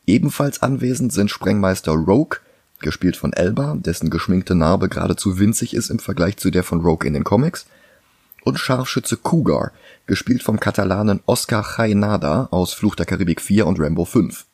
Ebenfalls 0.06 0.62
anwesend 0.62 1.14
sind 1.14 1.32
Sprengmeister 1.32 1.94
Rogue, 1.94 2.40
gespielt 2.84 3.18
von 3.18 3.34
Elba, 3.34 3.76
dessen 3.80 4.12
geschminkte 4.12 4.54
Narbe 4.54 4.90
geradezu 4.90 5.40
winzig 5.40 5.74
ist 5.74 5.90
im 5.90 5.98
Vergleich 5.98 6.38
zu 6.38 6.52
der 6.52 6.64
von 6.64 6.82
Rogue 6.82 7.08
in 7.08 7.14
den 7.14 7.24
Comics, 7.24 7.66
und 8.44 8.60
Scharfschütze 8.60 9.18
Cougar, 9.18 9.72
gespielt 10.06 10.44
vom 10.44 10.60
Katalanen 10.60 11.22
Oscar 11.26 11.66
Jaenada 11.78 12.50
aus 12.52 12.74
Fluch 12.74 12.96
der 12.96 13.06
Karibik 13.06 13.42
4 13.42 13.66
und 13.66 13.80
Rambo 13.80 14.06
5. 14.06 14.46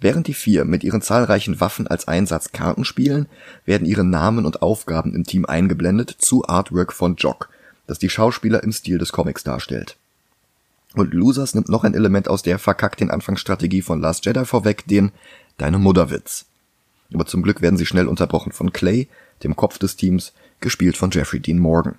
Während 0.00 0.26
die 0.28 0.34
vier 0.34 0.64
mit 0.64 0.84
ihren 0.84 1.02
zahlreichen 1.02 1.60
Waffen 1.60 1.86
als 1.86 2.06
Einsatz 2.06 2.52
Karten 2.52 2.84
spielen, 2.84 3.26
werden 3.64 3.86
ihre 3.86 4.04
Namen 4.04 4.46
und 4.46 4.62
Aufgaben 4.62 5.14
im 5.14 5.24
Team 5.24 5.44
eingeblendet 5.44 6.14
zu 6.18 6.46
Artwork 6.46 6.92
von 6.92 7.16
Jock, 7.16 7.48
das 7.86 7.98
die 7.98 8.10
Schauspieler 8.10 8.62
im 8.62 8.72
Stil 8.72 8.98
des 8.98 9.12
Comics 9.12 9.42
darstellt. 9.42 9.96
Und 10.94 11.12
Losers 11.14 11.54
nimmt 11.54 11.68
noch 11.68 11.84
ein 11.84 11.94
Element 11.94 12.28
aus 12.28 12.42
der 12.42 12.58
verkackten 12.58 13.10
Anfangsstrategie 13.10 13.82
von 13.82 14.00
Last 14.00 14.24
Jedi 14.24 14.44
vorweg, 14.44 14.86
den 14.86 15.12
Deine 15.58 15.78
Mutterwitz. 15.78 16.46
Aber 17.12 17.26
zum 17.26 17.42
Glück 17.42 17.60
werden 17.62 17.76
sie 17.76 17.86
schnell 17.86 18.08
unterbrochen 18.08 18.52
von 18.52 18.72
Clay, 18.72 19.08
dem 19.42 19.56
Kopf 19.56 19.78
des 19.78 19.96
Teams, 19.96 20.32
gespielt 20.60 20.96
von 20.96 21.10
Jeffrey 21.10 21.40
Dean 21.40 21.58
Morgan. 21.58 21.96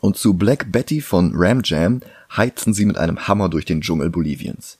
Und 0.00 0.16
zu 0.16 0.34
Black 0.34 0.70
Betty 0.70 1.00
von 1.00 1.32
Ram 1.34 1.62
Jam 1.64 2.00
heizen 2.30 2.74
sie 2.74 2.84
mit 2.84 2.98
einem 2.98 3.26
Hammer 3.26 3.48
durch 3.48 3.64
den 3.64 3.80
Dschungel 3.80 4.10
Boliviens. 4.10 4.78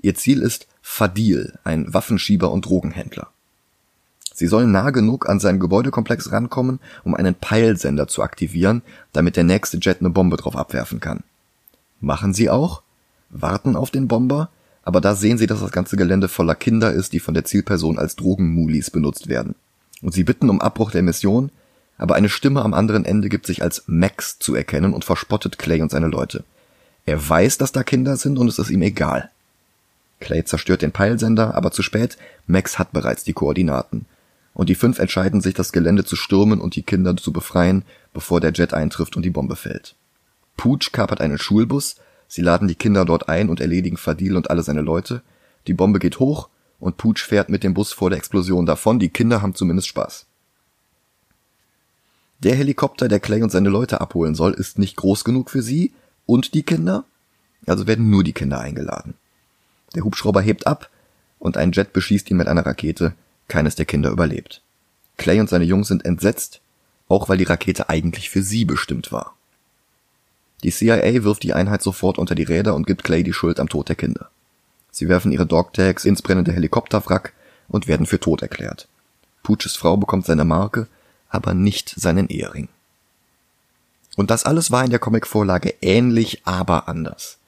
Ihr 0.00 0.14
Ziel 0.14 0.42
ist 0.42 0.66
Fadil, 0.82 1.58
ein 1.64 1.92
Waffenschieber 1.92 2.50
und 2.50 2.66
Drogenhändler. 2.66 3.28
Sie 4.34 4.46
sollen 4.46 4.70
nah 4.70 4.90
genug 4.90 5.28
an 5.28 5.40
seinen 5.40 5.58
Gebäudekomplex 5.58 6.30
rankommen, 6.30 6.78
um 7.02 7.14
einen 7.14 7.34
Peilsender 7.34 8.06
zu 8.06 8.22
aktivieren, 8.22 8.82
damit 9.12 9.36
der 9.36 9.44
nächste 9.44 9.78
Jet 9.78 10.00
eine 10.00 10.10
Bombe 10.10 10.36
drauf 10.36 10.54
abwerfen 10.54 11.00
kann. 11.00 11.24
Machen 12.00 12.34
sie 12.34 12.48
auch, 12.48 12.82
warten 13.30 13.74
auf 13.74 13.90
den 13.90 14.06
Bomber, 14.06 14.50
aber 14.88 15.02
da 15.02 15.14
sehen 15.14 15.36
sie, 15.36 15.46
dass 15.46 15.60
das 15.60 15.70
ganze 15.70 15.98
Gelände 15.98 16.28
voller 16.28 16.54
Kinder 16.54 16.90
ist, 16.90 17.12
die 17.12 17.20
von 17.20 17.34
der 17.34 17.44
Zielperson 17.44 17.98
als 17.98 18.16
Drogenmulis 18.16 18.90
benutzt 18.90 19.28
werden. 19.28 19.54
Und 20.00 20.14
sie 20.14 20.24
bitten 20.24 20.48
um 20.48 20.62
Abbruch 20.62 20.90
der 20.90 21.02
Mission, 21.02 21.50
aber 21.98 22.14
eine 22.14 22.30
Stimme 22.30 22.62
am 22.62 22.72
anderen 22.72 23.04
Ende 23.04 23.28
gibt 23.28 23.46
sich 23.46 23.62
als 23.62 23.82
Max 23.86 24.38
zu 24.38 24.54
erkennen 24.54 24.94
und 24.94 25.04
verspottet 25.04 25.58
Clay 25.58 25.82
und 25.82 25.90
seine 25.90 26.06
Leute. 26.06 26.42
Er 27.04 27.28
weiß, 27.28 27.58
dass 27.58 27.70
da 27.70 27.82
Kinder 27.82 28.16
sind 28.16 28.38
und 28.38 28.48
es 28.48 28.58
ist 28.58 28.70
ihm 28.70 28.80
egal. 28.80 29.28
Clay 30.20 30.42
zerstört 30.46 30.80
den 30.80 30.92
Peilsender, 30.92 31.54
aber 31.54 31.70
zu 31.70 31.82
spät, 31.82 32.16
Max 32.46 32.78
hat 32.78 32.92
bereits 32.92 33.24
die 33.24 33.34
Koordinaten. 33.34 34.06
Und 34.54 34.70
die 34.70 34.74
fünf 34.74 35.00
entscheiden 35.00 35.42
sich, 35.42 35.52
das 35.52 35.72
Gelände 35.72 36.06
zu 36.06 36.16
stürmen 36.16 36.62
und 36.62 36.76
die 36.76 36.82
Kinder 36.82 37.14
zu 37.14 37.30
befreien, 37.30 37.82
bevor 38.14 38.40
der 38.40 38.52
Jet 38.54 38.72
eintrifft 38.72 39.16
und 39.16 39.22
die 39.22 39.28
Bombe 39.28 39.56
fällt. 39.56 39.96
Pooch 40.56 40.92
kapert 40.92 41.20
einen 41.20 41.36
Schulbus, 41.36 41.96
sie 42.28 42.42
laden 42.42 42.68
die 42.68 42.76
Kinder 42.76 43.04
dort 43.04 43.28
ein 43.28 43.48
und 43.48 43.60
erledigen 43.60 43.96
Fadil 43.96 44.36
und 44.36 44.50
alle 44.50 44.62
seine 44.62 44.82
Leute. 44.82 45.22
Die 45.66 45.74
Bombe 45.74 45.98
geht 45.98 46.20
hoch 46.20 46.48
und 46.78 46.96
Pooch 46.96 47.18
fährt 47.18 47.48
mit 47.48 47.64
dem 47.64 47.74
Bus 47.74 47.92
vor 47.92 48.10
der 48.10 48.18
Explosion 48.18 48.66
davon, 48.66 48.98
die 48.98 49.08
Kinder 49.08 49.42
haben 49.42 49.54
zumindest 49.54 49.88
Spaß. 49.88 50.26
Der 52.40 52.54
Helikopter, 52.54 53.08
der 53.08 53.18
Clay 53.18 53.42
und 53.42 53.50
seine 53.50 53.68
Leute 53.68 54.00
abholen 54.00 54.36
soll, 54.36 54.52
ist 54.52 54.78
nicht 54.78 54.96
groß 54.96 55.24
genug 55.24 55.50
für 55.50 55.62
sie 55.62 55.92
und 56.24 56.54
die 56.54 56.62
Kinder, 56.62 57.04
also 57.66 57.88
werden 57.88 58.10
nur 58.10 58.22
die 58.22 58.32
Kinder 58.32 58.60
eingeladen. 58.60 59.14
Der 59.94 60.04
Hubschrauber 60.04 60.40
hebt 60.40 60.66
ab 60.66 60.88
und 61.38 61.56
ein 61.56 61.72
Jet 61.72 61.92
beschießt 61.92 62.30
ihn 62.30 62.36
mit 62.36 62.46
einer 62.46 62.64
Rakete. 62.64 63.14
Keines 63.48 63.74
der 63.74 63.86
Kinder 63.86 64.10
überlebt. 64.10 64.62
Clay 65.16 65.40
und 65.40 65.48
seine 65.48 65.64
Jungs 65.64 65.88
sind 65.88 66.04
entsetzt, 66.04 66.60
auch 67.08 67.28
weil 67.28 67.38
die 67.38 67.44
Rakete 67.44 67.88
eigentlich 67.88 68.30
für 68.30 68.42
sie 68.42 68.64
bestimmt 68.64 69.10
war. 69.10 69.34
Die 70.64 70.70
CIA 70.70 71.22
wirft 71.22 71.42
die 71.42 71.52
Einheit 71.52 71.82
sofort 71.82 72.18
unter 72.18 72.34
die 72.34 72.42
Räder 72.42 72.74
und 72.74 72.86
gibt 72.86 73.04
Clay 73.04 73.22
die 73.22 73.32
Schuld 73.32 73.60
am 73.60 73.68
Tod 73.68 73.88
der 73.88 73.96
Kinder. 73.96 74.30
Sie 74.90 75.08
werfen 75.08 75.30
ihre 75.30 75.46
Dogtags 75.46 76.04
ins 76.04 76.22
brennende 76.22 76.52
Helikopterwrack 76.52 77.32
und 77.68 77.86
werden 77.86 78.06
für 78.06 78.18
tot 78.18 78.42
erklärt. 78.42 78.88
Pooches 79.42 79.76
Frau 79.76 79.96
bekommt 79.96 80.26
seine 80.26 80.44
Marke, 80.44 80.88
aber 81.28 81.54
nicht 81.54 81.90
seinen 81.96 82.28
Ehering. 82.28 82.68
Und 84.16 84.30
das 84.30 84.44
alles 84.44 84.70
war 84.72 84.84
in 84.84 84.90
der 84.90 84.98
Comicvorlage 84.98 85.74
ähnlich, 85.80 86.42
aber 86.44 86.88
anders. 86.88 87.38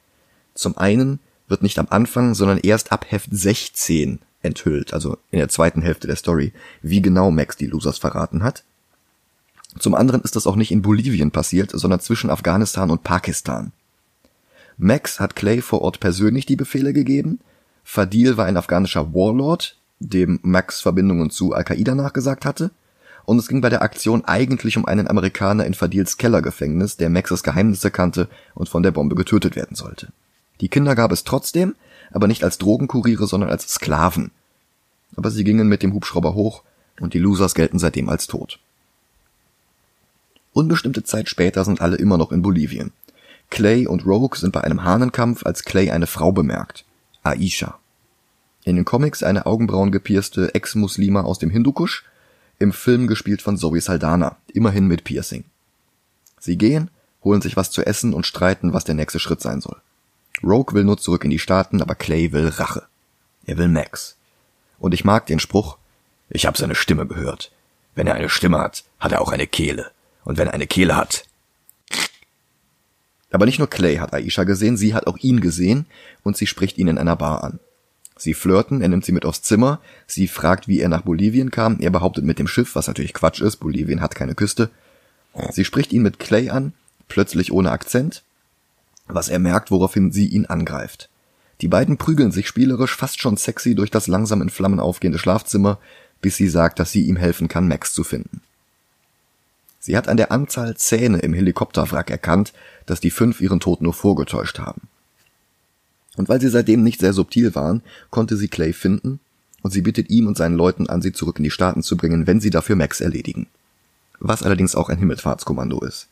Zum 0.53 0.77
einen 0.77 1.19
wird 1.49 1.63
nicht 1.63 1.79
am 1.79 1.87
Anfang, 1.89 2.33
sondern 2.33 2.59
erst 2.59 2.93
ab 2.93 3.05
Heft 3.09 3.29
16 3.31 4.19
enthüllt, 4.41 4.93
also 4.93 5.17
in 5.31 5.39
der 5.39 5.49
zweiten 5.49 5.81
Hälfte 5.81 6.07
der 6.07 6.15
Story, 6.15 6.53
wie 6.81 7.01
genau 7.01 7.29
Max 7.29 7.57
die 7.57 7.67
Losers 7.67 7.97
verraten 7.97 8.43
hat. 8.43 8.63
Zum 9.79 9.95
anderen 9.95 10.21
ist 10.21 10.35
das 10.35 10.47
auch 10.47 10.55
nicht 10.55 10.71
in 10.71 10.81
Bolivien 10.81 11.31
passiert, 11.31 11.71
sondern 11.73 12.01
zwischen 12.01 12.29
Afghanistan 12.29 12.91
und 12.91 13.03
Pakistan. 13.03 13.71
Max 14.77 15.19
hat 15.19 15.35
Clay 15.35 15.61
vor 15.61 15.81
Ort 15.81 15.99
persönlich 15.99 16.45
die 16.45 16.55
Befehle 16.55 16.93
gegeben. 16.93 17.39
Fadil 17.83 18.37
war 18.37 18.45
ein 18.45 18.57
afghanischer 18.57 19.13
Warlord, 19.13 19.77
dem 19.99 20.39
Max 20.41 20.81
Verbindungen 20.81 21.29
zu 21.29 21.53
Al-Qaida 21.53 21.95
nachgesagt 21.95 22.45
hatte. 22.45 22.71
Und 23.25 23.37
es 23.37 23.47
ging 23.47 23.61
bei 23.61 23.69
der 23.69 23.83
Aktion 23.83 24.25
eigentlich 24.25 24.77
um 24.77 24.85
einen 24.85 25.07
Amerikaner 25.07 25.65
in 25.65 25.73
Fadils 25.73 26.17
Kellergefängnis, 26.17 26.97
der 26.97 27.09
Maxes 27.09 27.43
Geheimnisse 27.43 27.91
kannte 27.91 28.27
und 28.55 28.67
von 28.67 28.83
der 28.83 28.91
Bombe 28.91 29.15
getötet 29.15 29.55
werden 29.55 29.75
sollte. 29.75 30.11
Die 30.59 30.69
Kinder 30.69 30.95
gab 30.95 31.11
es 31.11 31.23
trotzdem, 31.23 31.75
aber 32.11 32.27
nicht 32.27 32.43
als 32.43 32.57
Drogenkuriere, 32.57 33.27
sondern 33.27 33.49
als 33.49 33.67
Sklaven. 33.67 34.31
Aber 35.15 35.29
sie 35.29 35.43
gingen 35.43 35.67
mit 35.67 35.83
dem 35.83 35.93
Hubschrauber 35.93 36.33
hoch 36.33 36.63
und 36.99 37.13
die 37.13 37.19
Losers 37.19 37.55
gelten 37.55 37.79
seitdem 37.79 38.09
als 38.09 38.27
tot. 38.27 38.59
Unbestimmte 40.53 41.03
Zeit 41.03 41.29
später 41.29 41.63
sind 41.63 41.81
alle 41.81 41.95
immer 41.95 42.17
noch 42.17 42.31
in 42.31 42.41
Bolivien. 42.41 42.91
Clay 43.49 43.87
und 43.87 44.05
Rogue 44.05 44.37
sind 44.37 44.51
bei 44.51 44.61
einem 44.61 44.83
Hahnenkampf, 44.83 45.45
als 45.45 45.63
Clay 45.63 45.91
eine 45.91 46.07
Frau 46.07 46.31
bemerkt. 46.31 46.85
Aisha. 47.23 47.77
In 48.63 48.75
den 48.75 48.85
Comics 48.85 49.23
eine 49.23 49.45
augenbrauengepierste 49.45 50.53
Ex-Muslima 50.53 51.21
aus 51.21 51.39
dem 51.39 51.49
Hindukusch, 51.49 52.05
im 52.59 52.73
Film 52.73 53.07
gespielt 53.07 53.41
von 53.41 53.57
Zoe 53.57 53.81
Saldana, 53.81 54.37
immerhin 54.53 54.87
mit 54.87 55.03
Piercing. 55.03 55.45
Sie 56.39 56.57
gehen, 56.57 56.91
holen 57.23 57.41
sich 57.41 57.57
was 57.57 57.71
zu 57.71 57.85
essen 57.85 58.13
und 58.13 58.25
streiten, 58.25 58.73
was 58.73 58.83
der 58.83 58.95
nächste 58.95 59.19
Schritt 59.19 59.41
sein 59.41 59.61
soll. 59.61 59.81
Rogue 60.43 60.73
will 60.73 60.83
nur 60.83 60.97
zurück 60.97 61.23
in 61.23 61.29
die 61.29 61.39
Staaten, 61.39 61.81
aber 61.81 61.95
Clay 61.95 62.31
will 62.31 62.47
Rache. 62.47 62.83
Er 63.45 63.57
will 63.57 63.67
Max. 63.67 64.15
Und 64.79 64.93
ich 64.93 65.05
mag 65.05 65.25
den 65.25 65.39
Spruch, 65.39 65.77
ich 66.29 66.45
habe 66.45 66.57
seine 66.57 66.75
Stimme 66.75 67.05
gehört. 67.05 67.51
Wenn 67.95 68.07
er 68.07 68.15
eine 68.15 68.29
Stimme 68.29 68.59
hat, 68.59 68.83
hat 68.99 69.11
er 69.11 69.21
auch 69.21 69.31
eine 69.31 69.47
Kehle. 69.47 69.91
Und 70.23 70.37
wenn 70.37 70.47
eine 70.47 70.67
Kehle 70.67 70.95
hat. 70.95 71.25
Aber 73.31 73.45
nicht 73.45 73.59
nur 73.59 73.69
Clay 73.69 73.97
hat 73.97 74.13
Aisha 74.13 74.43
gesehen, 74.43 74.77
sie 74.77 74.93
hat 74.93 75.07
auch 75.07 75.17
ihn 75.17 75.39
gesehen 75.39 75.85
und 76.23 76.35
sie 76.35 76.47
spricht 76.47 76.77
ihn 76.77 76.89
in 76.89 76.97
einer 76.97 77.15
Bar 77.15 77.43
an. 77.43 77.59
Sie 78.17 78.33
flirten, 78.33 78.81
er 78.81 78.89
nimmt 78.89 79.05
sie 79.05 79.13
mit 79.13 79.25
aufs 79.25 79.41
Zimmer, 79.41 79.79
sie 80.05 80.27
fragt, 80.27 80.67
wie 80.67 80.79
er 80.79 80.89
nach 80.89 81.01
Bolivien 81.01 81.49
kam, 81.49 81.79
er 81.79 81.89
behauptet 81.89 82.23
mit 82.23 82.37
dem 82.37 82.47
Schiff, 82.47 82.75
was 82.75 82.87
natürlich 82.87 83.13
Quatsch 83.13 83.41
ist, 83.41 83.57
Bolivien 83.57 84.01
hat 84.01 84.15
keine 84.15 84.35
Küste. 84.35 84.69
Sie 85.51 85.65
spricht 85.65 85.93
ihn 85.93 86.03
mit 86.03 86.19
Clay 86.19 86.49
an, 86.49 86.73
plötzlich 87.07 87.51
ohne 87.51 87.71
Akzent, 87.71 88.21
was 89.07 89.29
er 89.29 89.39
merkt, 89.39 89.71
woraufhin 89.71 90.11
sie 90.11 90.27
ihn 90.27 90.45
angreift. 90.45 91.09
Die 91.61 91.67
beiden 91.67 91.97
prügeln 91.97 92.31
sich 92.31 92.47
spielerisch 92.47 92.95
fast 92.95 93.21
schon 93.21 93.37
sexy 93.37 93.75
durch 93.75 93.91
das 93.91 94.07
langsam 94.07 94.41
in 94.41 94.49
Flammen 94.49 94.79
aufgehende 94.79 95.19
Schlafzimmer, 95.19 95.79
bis 96.21 96.35
sie 96.35 96.47
sagt, 96.47 96.79
dass 96.79 96.91
sie 96.91 97.05
ihm 97.05 97.15
helfen 97.15 97.47
kann, 97.47 97.67
Max 97.67 97.93
zu 97.93 98.03
finden. 98.03 98.41
Sie 99.83 99.97
hat 99.97 100.07
an 100.07 100.15
der 100.15 100.31
Anzahl 100.31 100.77
Zähne 100.77 101.17
im 101.19 101.33
Helikopterwrack 101.33 102.11
erkannt, 102.11 102.53
dass 102.85 102.99
die 102.99 103.09
fünf 103.09 103.41
ihren 103.41 103.59
Tod 103.59 103.81
nur 103.81 103.93
vorgetäuscht 103.93 104.59
haben. 104.59 104.81
Und 106.17 106.29
weil 106.29 106.39
sie 106.39 106.49
seitdem 106.49 106.83
nicht 106.83 106.99
sehr 106.99 107.13
subtil 107.13 107.55
waren, 107.55 107.81
konnte 108.11 108.37
sie 108.37 108.47
Clay 108.47 108.73
finden 108.73 109.19
und 109.63 109.71
sie 109.71 109.81
bittet 109.81 110.11
ihm 110.11 110.27
und 110.27 110.37
seinen 110.37 110.55
Leuten 110.55 110.87
an, 110.87 111.01
sie 111.01 111.13
zurück 111.13 111.39
in 111.39 111.43
die 111.43 111.51
Staaten 111.51 111.81
zu 111.81 111.97
bringen, 111.97 112.27
wenn 112.27 112.39
sie 112.39 112.51
dafür 112.51 112.75
Max 112.75 113.01
erledigen. 113.01 113.47
Was 114.19 114.43
allerdings 114.43 114.75
auch 114.75 114.89
ein 114.89 114.99
Himmelfahrtskommando 114.99 115.81
ist. 115.81 116.07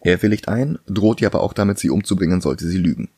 Er 0.00 0.22
willigt 0.22 0.46
ein, 0.46 0.78
droht 0.86 1.20
ihr 1.20 1.26
aber 1.26 1.40
auch 1.40 1.52
damit, 1.52 1.80
sie 1.80 1.90
umzubringen, 1.90 2.40
sollte 2.40 2.68
sie 2.68 2.78
lügen. 2.78 3.08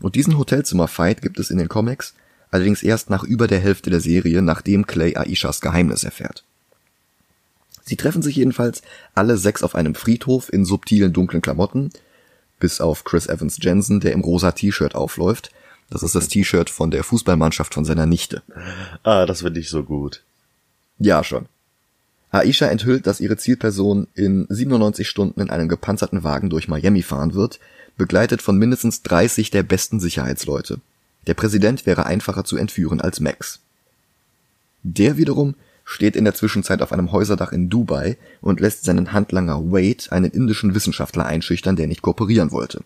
Und 0.00 0.14
diesen 0.14 0.36
Hotelzimmer-Fight 0.36 1.22
gibt 1.22 1.38
es 1.38 1.50
in 1.50 1.56
den 1.56 1.70
Comics, 1.70 2.12
allerdings 2.50 2.82
erst 2.82 3.08
nach 3.08 3.24
über 3.24 3.46
der 3.46 3.60
Hälfte 3.60 3.88
der 3.88 4.00
Serie, 4.00 4.42
nachdem 4.42 4.86
Clay 4.86 5.16
Aishas 5.16 5.62
Geheimnis 5.62 6.04
erfährt. 6.04 6.44
Sie 7.88 7.96
treffen 7.96 8.20
sich 8.20 8.36
jedenfalls 8.36 8.82
alle 9.14 9.38
sechs 9.38 9.62
auf 9.62 9.74
einem 9.74 9.94
Friedhof 9.94 10.52
in 10.52 10.66
subtilen 10.66 11.14
dunklen 11.14 11.40
Klamotten, 11.40 11.88
bis 12.60 12.82
auf 12.82 13.02
Chris 13.04 13.28
Evans 13.28 13.58
Jensen, 13.62 14.00
der 14.00 14.12
im 14.12 14.20
rosa 14.20 14.52
T-Shirt 14.52 14.94
aufläuft. 14.94 15.52
Das 15.88 16.02
ist 16.02 16.14
das 16.14 16.28
T-Shirt 16.28 16.68
von 16.68 16.90
der 16.90 17.02
Fußballmannschaft 17.02 17.72
von 17.72 17.86
seiner 17.86 18.04
Nichte. 18.04 18.42
Ah, 19.04 19.24
das 19.24 19.40
finde 19.40 19.60
ich 19.60 19.70
so 19.70 19.84
gut. 19.84 20.22
Ja, 20.98 21.24
schon. 21.24 21.46
Aisha 22.30 22.66
enthüllt, 22.66 23.06
dass 23.06 23.20
ihre 23.20 23.38
Zielperson 23.38 24.06
in 24.14 24.46
97 24.50 25.08
Stunden 25.08 25.40
in 25.40 25.48
einem 25.48 25.70
gepanzerten 25.70 26.24
Wagen 26.24 26.50
durch 26.50 26.68
Miami 26.68 27.00
fahren 27.00 27.32
wird, 27.32 27.58
begleitet 27.96 28.42
von 28.42 28.58
mindestens 28.58 29.02
30 29.02 29.50
der 29.50 29.62
besten 29.62 29.98
Sicherheitsleute. 29.98 30.78
Der 31.26 31.32
Präsident 31.32 31.86
wäre 31.86 32.04
einfacher 32.04 32.44
zu 32.44 32.58
entführen 32.58 33.00
als 33.00 33.20
Max. 33.20 33.60
Der 34.82 35.16
wiederum 35.16 35.54
steht 35.88 36.16
in 36.16 36.24
der 36.24 36.34
Zwischenzeit 36.34 36.82
auf 36.82 36.92
einem 36.92 37.12
Häuserdach 37.12 37.50
in 37.50 37.70
Dubai 37.70 38.18
und 38.42 38.60
lässt 38.60 38.84
seinen 38.84 39.12
Handlanger 39.14 39.72
Wade 39.72 40.04
einen 40.10 40.30
indischen 40.30 40.74
Wissenschaftler 40.74 41.24
einschüchtern, 41.24 41.76
der 41.76 41.86
nicht 41.86 42.02
kooperieren 42.02 42.52
wollte. 42.52 42.82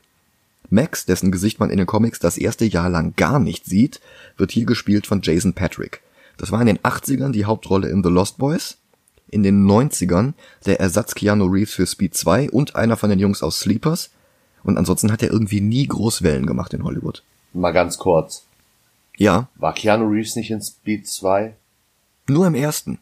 Max, 0.71 1.05
dessen 1.05 1.33
Gesicht 1.33 1.59
man 1.59 1.71
in 1.71 1.79
den 1.79 1.87
Comics 1.87 2.21
das 2.21 2.39
erste 2.39 2.65
Jahr 2.65 2.89
lang 2.89 3.15
gar 3.17 3.41
nicht 3.41 3.65
sieht, 3.65 4.01
wird 4.37 4.53
hier 4.53 4.67
gespielt 4.67 5.09
von 5.09 5.21
Jason 5.21 5.53
Patrick. 5.53 6.01
Das 6.39 6.53
war 6.53 6.61
in 6.61 6.69
den 6.69 6.79
80ern 6.79 7.33
die 7.33 7.45
Hauptrolle 7.45 7.89
in 7.89 8.05
The 8.05 8.09
Lost 8.09 8.39
Boys, 8.39 8.79
in 9.29 9.43
den 9.43 9.67
90ern 9.67 10.35
der 10.65 10.79
Ersatz 10.79 11.17
Keanu 11.17 11.47
Reeves 11.47 11.75
für 11.75 11.89
Speed 11.89 12.15
2 12.15 12.51
und 12.51 12.77
einer 12.77 12.97
von 12.97 13.11
den 13.11 13.19
Jungs 13.19 13.43
aus 13.43 13.59
Sleepers. 13.59 14.11
Und 14.63 14.79
ansonsten 14.79 15.11
hat 15.11 15.25
er 15.25 15.33
irgendwie 15.33 15.61
nie 15.61 15.89
groß 15.89 16.23
Wellen 16.23 16.47
gemacht 16.47 16.73
in 16.73 16.85
Hollywood. 16.85 17.25
Mal 17.53 17.73
ganz 17.73 17.99
kurz. 17.99 18.45
Ja, 19.17 19.49
War 19.57 19.75
Keanu 19.75 20.07
Reeves 20.07 20.37
nicht 20.37 20.53
in 20.53 20.63
Speed 20.63 21.09
2? 21.09 21.57
Nur 22.29 22.47
im 22.47 22.55
ersten. 22.55 22.99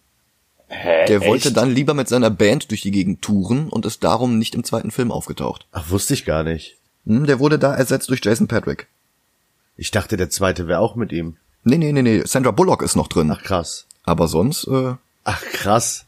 Hä? 0.68 1.06
Der 1.06 1.20
wollte 1.22 1.48
Echt? 1.48 1.56
dann 1.56 1.70
lieber 1.74 1.94
mit 1.94 2.08
seiner 2.08 2.30
Band 2.30 2.70
durch 2.70 2.80
die 2.82 2.90
Gegend 2.92 3.22
touren 3.22 3.68
und 3.68 3.86
ist 3.86 4.04
darum 4.04 4.38
nicht 4.38 4.54
im 4.54 4.62
zweiten 4.64 4.90
Film 4.90 5.10
aufgetaucht. 5.10 5.66
Ach, 5.72 5.90
wusste 5.90 6.14
ich 6.14 6.24
gar 6.24 6.42
nicht. 6.44 6.76
Hm, 7.06 7.26
Der 7.26 7.40
wurde 7.40 7.58
da 7.58 7.74
ersetzt 7.74 8.08
durch 8.10 8.20
Jason 8.24 8.46
Patrick. 8.48 8.86
Ich 9.76 9.90
dachte, 9.90 10.16
der 10.16 10.30
zweite 10.30 10.68
wäre 10.68 10.78
auch 10.80 10.94
mit 10.94 11.10
ihm. 11.12 11.36
Nee, 11.64 11.78
nee, 11.78 11.92
nee, 11.92 12.02
nee, 12.02 12.22
Sandra 12.24 12.52
Bullock 12.52 12.82
ist 12.82 12.96
noch 12.96 13.08
drin. 13.08 13.30
Ach, 13.32 13.42
krass. 13.42 13.86
Aber 14.04 14.28
sonst, 14.28 14.66
äh, 14.68 14.94
Ach, 15.24 15.42
krass. 15.52 16.06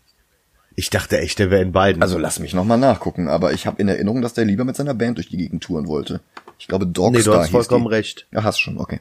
Ich 0.74 0.88
dachte 0.90 1.18
echt, 1.18 1.38
der 1.38 1.50
wäre 1.50 1.60
in 1.62 1.72
beiden. 1.72 2.00
also 2.00 2.16
lass 2.16 2.38
mich 2.38 2.54
nochmal 2.54 2.78
nachgucken, 2.78 3.28
aber 3.28 3.52
ich 3.52 3.66
habe 3.66 3.80
in 3.82 3.88
Erinnerung, 3.88 4.22
dass 4.22 4.32
der 4.32 4.46
lieber 4.46 4.64
mit 4.64 4.76
seiner 4.76 4.94
Band 4.94 5.18
durch 5.18 5.28
die 5.28 5.36
Gegend 5.36 5.62
touren 5.62 5.86
wollte. 5.86 6.20
Ich 6.58 6.66
glaube, 6.68 6.86
Dogstar 6.86 7.10
nee, 7.18 7.22
du 7.24 7.34
hast 7.34 7.50
vollkommen 7.50 7.84
die. 7.88 7.94
recht. 7.94 8.26
Ja, 8.30 8.42
hast 8.44 8.58
schon, 8.60 8.78
okay. 8.78 9.00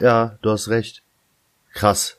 Ja, 0.00 0.36
du 0.42 0.50
hast 0.50 0.68
recht. 0.68 1.02
Krass. 1.72 2.16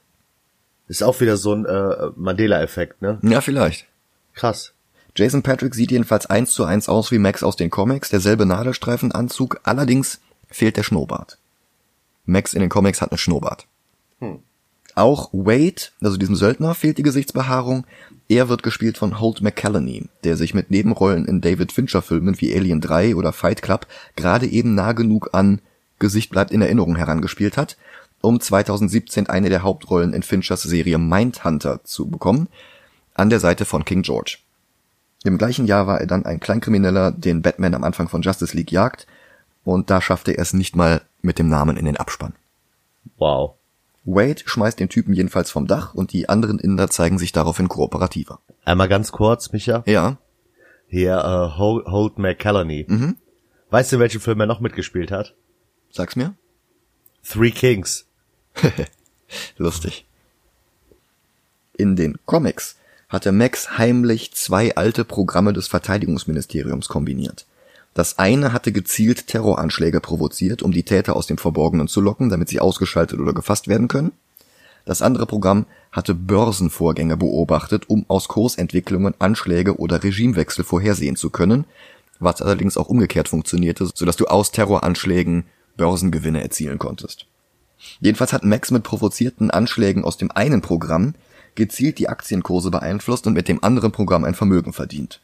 Ist 0.88 1.04
auch 1.04 1.20
wieder 1.20 1.38
so 1.38 1.54
ein 1.54 1.65
äh, 1.65 2.10
Mandela-Effekt, 2.15 3.01
ne? 3.01 3.20
Ja, 3.24 3.42
vielleicht. 3.42 3.88
Krass. 4.34 4.74
Jason 5.15 5.44
Patrick 5.44 5.74
sieht 5.74 5.92
jedenfalls 5.92 6.25
eins 6.25 6.51
zu 6.51 6.65
eins 6.65 6.89
aus 6.89 7.12
wie 7.12 7.20
Max 7.20 7.42
aus 7.42 7.56
den 7.56 7.70
Comics, 7.70 8.10
derselbe 8.10 8.46
Nadelstreifenanzug, 8.46 9.62
allerdings 9.63 10.20
fehlt 10.50 10.77
der 10.77 10.84
Schnurrbart. 10.84 11.38
Max 12.25 12.54
in 12.54 12.60
den 12.60 12.70
Comics 12.70 13.01
hat 13.01 13.12
einen 13.12 13.18
Schnurrbart. 13.18 13.65
Auch 14.96 15.30
Wade, 15.34 15.82
also 16.01 16.18
diesem 16.18 16.36
Söldner, 16.36 16.74
fehlt 16.74 16.98
die 16.98 17.04
Gesichtsbehaarung. 17.04 17.86
Er 18.27 18.50
wird 18.50 18.63
gespielt 18.63 18.98
von 18.98 19.20
Holt 19.20 19.42
McCallany, 19.42 20.08
der 20.24 20.38
sich 20.38 20.54
mit 20.54 20.72
Nebenrollen 20.72 21.25
in 21.25 21.42
David 21.42 21.72
Fincher 21.72 22.01
Filmen 22.01 22.39
wie 22.39 22.56
Alien 22.56 22.82
3 22.82 23.15
oder 23.15 23.34
Fight 23.34 23.62
Club 23.62 23.88
gerade 24.15 24.48
eben 24.48 24.75
nah 24.75 24.94
genug 24.94 25.30
an 25.34 25.62
Gesicht 26.00 26.30
bleibt 26.30 26.51
in 26.51 26.62
Erinnerung 26.62 26.96
herangespielt 26.98 27.56
hat, 27.56 27.77
um 28.25 28.39
2017 28.39 29.27
eine 29.27 29.50
der 29.50 29.63
Hauptrollen 29.63 30.13
in 30.13 30.24
Finchers 30.24 30.63
Serie 30.63 30.98
Mindhunter 30.98 31.84
zu 31.84 32.08
bekommen, 32.08 32.50
an 33.13 33.29
der 33.29 33.39
Seite 33.39 33.65
von 33.65 33.86
King 33.86 34.01
George. 34.01 34.38
Im 35.24 35.38
gleichen 35.38 35.65
Jahr 35.65 35.88
war 35.88 36.01
er 36.01 36.08
dann 36.08 36.25
ein 36.25 36.39
Kleinkrimineller, 36.39 37.12
den 37.12 37.41
Batman 37.41 37.74
am 37.74 37.84
Anfang 37.84 38.10
von 38.10 38.22
Justice 38.22 38.55
League 38.55 38.72
jagt, 38.72 39.08
und 39.63 39.89
da 39.89 40.01
schaffte 40.01 40.32
er 40.34 40.41
es 40.41 40.53
nicht 40.53 40.75
mal 40.75 41.01
mit 41.22 41.39
dem 41.39 41.48
Namen 41.48 41.77
in 41.77 41.86
den 41.86 41.98
Abspann. 41.98 42.34
Wow. 43.17 43.55
Wade 44.03 44.44
schmeißt 44.46 44.79
den 44.79 44.89
Typen 44.89 45.13
jedenfalls 45.13 45.50
vom 45.50 45.65
Dach 45.65 45.96
und 45.96 46.13
die 46.13 46.29
anderen 46.29 46.60
Inder 46.60 46.89
zeigen 46.91 47.17
sich 47.17 47.32
daraufhin 47.32 47.67
kooperativer. 47.67 48.39
Einmal 48.63 48.88
ganz 48.88 49.12
kurz, 49.12 49.51
Micha. 49.51 49.84
Ja, 49.88 50.17
Hier, 50.88 51.17
äh, 51.17 51.58
Holt, 51.58 51.88
Holt 51.88 52.20
McCallany. 52.20 52.86
Mhm. 52.88 53.15
Weißt 53.72 53.91
du, 53.91 54.00
welchen 54.00 54.22
Film 54.22 54.39
er 54.39 54.46
noch 54.46 54.60
mitgespielt 54.60 55.12
hat? 55.12 55.34
sag's 55.89 56.15
mir. 56.15 56.36
Three 57.27 57.50
Kings. 57.50 58.05
Lustig. 59.58 60.06
In 61.78 61.96
den 61.96 62.18
Comics 62.26 62.76
hatte 63.10 63.32
Max 63.32 63.78
heimlich 63.78 64.34
zwei 64.34 64.76
alte 64.76 65.06
Programme 65.06 65.54
des 65.54 65.68
Verteidigungsministeriums 65.68 66.88
kombiniert. 66.88 67.46
Das 67.94 68.20
eine 68.20 68.52
hatte 68.52 68.72
gezielt 68.72 69.28
Terroranschläge 69.28 70.02
provoziert, 70.02 70.62
um 70.63 70.72
die 70.72 70.84
Täter 70.84 71.15
aus 71.15 71.28
dem 71.28 71.38
Verborgenen 71.38 71.88
zu 71.88 72.02
locken, 72.02 72.30
damit 72.30 72.50
sie 72.50 72.60
ausgeschaltet 72.60 73.20
oder 73.20 73.34
gefasst 73.34 73.68
werden 73.68 73.88
können. 73.88 74.12
Das 74.84 75.02
andere 75.02 75.26
Programm 75.26 75.65
hatte 75.91 76.13
Börsenvorgänge 76.13 77.18
beobachtet, 77.18 77.89
um 77.89 78.06
aus 78.08 78.28
Kursentwicklungen 78.28 79.15
Anschläge 79.20 79.78
oder 79.80 80.04
Regimewechsel 80.04 80.65
vorhersehen 80.65 81.15
zu 81.15 81.30
können, 81.30 81.65
was 82.20 82.41
allerdings 82.41 82.78
auch 82.78 82.89
umgekehrt 82.89 83.30
funktionierte, 83.30 83.88
sodass 83.94 84.18
du 84.18 84.26
aus 84.26 84.52
Terroranschlägen 84.52 85.46
Börsengewinne 85.78 86.41
erzielen 86.41 86.80
konntest. 86.80 87.26
Jedenfalls 88.00 88.34
hat 88.34 88.44
Max 88.44 88.72
mit 88.72 88.84
provozierten 88.84 89.52
Anschlägen 89.52 90.04
aus 90.04 90.18
dem 90.18 90.32
einen 90.32 90.62
Programm 90.62 91.14
gezielt 91.56 92.00
die 92.00 92.10
Aktienkurse 92.10 92.70
beeinflusst 92.70 93.28
und 93.28 93.34
mit 93.34 93.48
dem 93.48 93.64
anderen 93.64 93.92
Programm 93.92 94.24
ein 94.24 94.36
Vermögen 94.36 94.74
verdient. 94.74 95.22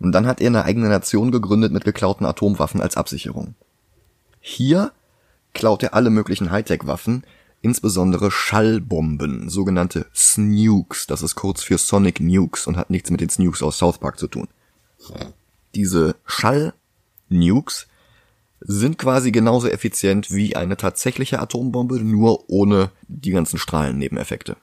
Und 0.00 0.12
dann 0.12 0.26
hat 0.26 0.40
er 0.40 0.48
eine 0.48 0.64
eigene 0.64 0.88
Nation 0.88 1.30
gegründet 1.30 1.72
mit 1.72 1.84
geklauten 1.84 2.26
Atomwaffen 2.26 2.80
als 2.80 2.96
Absicherung. 2.96 3.54
Hier 4.40 4.90
klaut 5.54 5.82
er 5.84 5.94
alle 5.94 6.10
möglichen 6.10 6.50
Hightech-Waffen, 6.50 7.24
insbesondere 7.60 8.32
Schallbomben, 8.32 9.48
sogenannte 9.48 10.06
Snukes, 10.14 11.06
das 11.06 11.22
ist 11.22 11.36
kurz 11.36 11.62
für 11.62 11.78
Sonic 11.78 12.18
Nukes 12.18 12.66
und 12.66 12.76
hat 12.76 12.90
nichts 12.90 13.10
mit 13.10 13.20
den 13.20 13.30
Snukes 13.30 13.62
aus 13.62 13.78
South 13.78 13.98
Park 13.98 14.18
zu 14.18 14.26
tun. 14.26 14.48
Diese 15.74 16.16
Schall-Nukes 16.26 17.86
sind 18.64 18.98
quasi 18.98 19.32
genauso 19.32 19.68
effizient 19.68 20.30
wie 20.30 20.56
eine 20.56 20.76
tatsächliche 20.76 21.40
Atombombe, 21.40 22.00
nur 22.00 22.48
ohne 22.48 22.90
die 23.08 23.30
ganzen 23.30 23.58
Strahlennebeneffekte. 23.58 24.56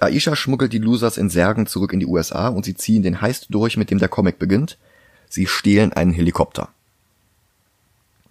Aisha 0.00 0.36
schmuggelt 0.36 0.72
die 0.72 0.78
Losers 0.78 1.16
in 1.16 1.28
Särgen 1.28 1.66
zurück 1.66 1.92
in 1.92 2.00
die 2.00 2.06
USA 2.06 2.48
und 2.48 2.64
sie 2.64 2.74
ziehen 2.74 3.02
den 3.02 3.20
Heist 3.20 3.46
durch, 3.50 3.76
mit 3.76 3.90
dem 3.90 3.98
der 3.98 4.08
Comic 4.08 4.38
beginnt. 4.38 4.78
Sie 5.28 5.46
stehlen 5.46 5.92
einen 5.92 6.12
Helikopter. 6.12 6.68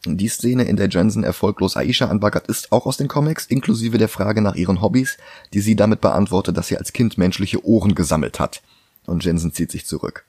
Die 0.05 0.29
Szene, 0.29 0.63
in 0.63 0.77
der 0.77 0.87
Jensen 0.87 1.23
erfolglos 1.25 1.75
Aisha 1.75 2.07
anbaggert, 2.07 2.47
ist 2.47 2.71
auch 2.71 2.85
aus 2.85 2.95
den 2.95 3.09
Comics, 3.09 3.45
inklusive 3.45 3.97
der 3.97 4.07
Frage 4.07 4.41
nach 4.41 4.55
ihren 4.55 4.81
Hobbys, 4.81 5.17
die 5.53 5.59
sie 5.59 5.75
damit 5.75 5.99
beantwortet, 5.99 6.55
dass 6.55 6.67
sie 6.67 6.77
als 6.77 6.93
Kind 6.93 7.17
menschliche 7.17 7.65
Ohren 7.65 7.95
gesammelt 7.95 8.39
hat. 8.39 8.61
Und 9.05 9.25
Jensen 9.25 9.51
zieht 9.51 9.71
sich 9.71 9.85
zurück. 9.85 10.25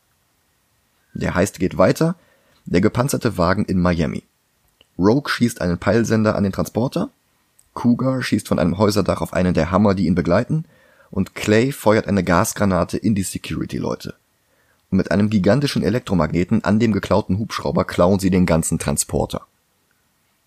Der 1.15 1.35
Heist 1.35 1.61
geht 1.61 1.79
weiter. 1.79 2.17
Der 2.71 2.83
gepanzerte 2.83 3.39
Wagen 3.39 3.65
in 3.65 3.81
Miami. 3.81 4.25
Rogue 4.99 5.31
schießt 5.31 5.63
einen 5.63 5.79
Peilsender 5.79 6.37
an 6.37 6.43
den 6.43 6.53
Transporter. 6.53 7.09
Cougar 7.73 8.23
schießt 8.23 8.47
von 8.47 8.59
einem 8.59 8.77
Häuserdach 8.77 9.23
auf 9.23 9.33
einen 9.33 9.55
der 9.55 9.71
Hammer, 9.71 9.95
die 9.95 10.07
ihn 10.07 10.15
begleiten. 10.15 10.67
Und 11.11 11.35
Clay 11.35 11.73
feuert 11.73 12.07
eine 12.07 12.23
Gasgranate 12.23 12.99
in 12.99 13.15
die 13.15 13.23
Security-Leute. 13.23 14.17
Und 14.91 14.99
mit 14.99 15.11
einem 15.11 15.31
gigantischen 15.31 15.83
Elektromagneten 15.83 16.63
an 16.63 16.79
dem 16.79 16.93
geklauten 16.93 17.39
Hubschrauber 17.39 17.87
klauen 17.87 18.19
sie 18.19 18.29
den 18.29 18.45
ganzen 18.45 18.79
Transporter. 18.79 19.47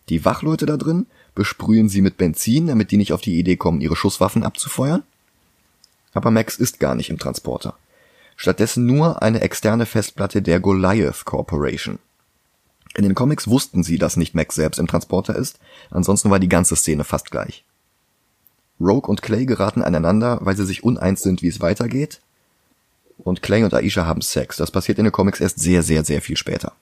Die 0.10 0.24
Wachleute 0.24 0.68
da 0.68 0.78
drin 0.78 1.08
besprühen 1.34 1.90
sie 1.90 2.04
mit 2.04 2.18
Benzin, 2.18 2.68
damit 2.68 2.92
die 2.92 2.98
nicht 2.98 3.14
auf 3.14 3.22
die 3.22 3.40
Idee 3.40 3.56
kommen, 3.56 3.82
ihre 3.82 3.96
Schusswaffen 3.96 4.44
abzufeuern. 4.44 5.02
Aber 6.14 6.30
Max 6.30 6.58
ist 6.58 6.80
gar 6.80 6.94
nicht 6.94 7.10
im 7.10 7.18
Transporter. 7.18 7.74
Stattdessen 8.36 8.86
nur 8.86 9.24
eine 9.24 9.42
externe 9.42 9.88
Festplatte 9.88 10.44
der 10.44 10.60
Goliath 10.60 11.26
Corporation. 11.26 11.98
In 13.02 13.08
den 13.08 13.16
Comics 13.16 13.48
wussten 13.48 13.82
sie, 13.82 13.98
dass 13.98 14.16
nicht 14.16 14.36
Max 14.36 14.54
selbst 14.54 14.78
im 14.78 14.86
Transporter 14.86 15.36
ist, 15.36 15.58
ansonsten 15.90 16.30
war 16.30 16.38
die 16.38 16.48
ganze 16.48 16.76
Szene 16.76 17.04
fast 17.04 17.32
gleich. 17.32 17.66
Rogue 18.80 19.10
und 19.10 19.24
Clay 19.24 19.48
geraten 19.48 19.82
aneinander, 19.82 20.38
weil 20.42 20.56
sie 20.56 20.68
sich 20.68 20.84
uneins 20.84 21.24
sind, 21.24 21.42
wie 21.42 21.48
es 21.48 21.62
weitergeht. 21.62 22.22
Und 23.18 23.42
Clay 23.42 23.64
und 23.64 23.74
Aisha 23.74 24.06
haben 24.06 24.22
Sex. 24.22 24.58
Das 24.58 24.70
passiert 24.70 25.00
in 25.00 25.06
den 25.06 25.12
Comics 25.12 25.40
erst 25.40 25.60
sehr, 25.60 25.82
sehr, 25.82 26.06
sehr 26.06 26.22
viel 26.22 26.38
später. 26.38 26.74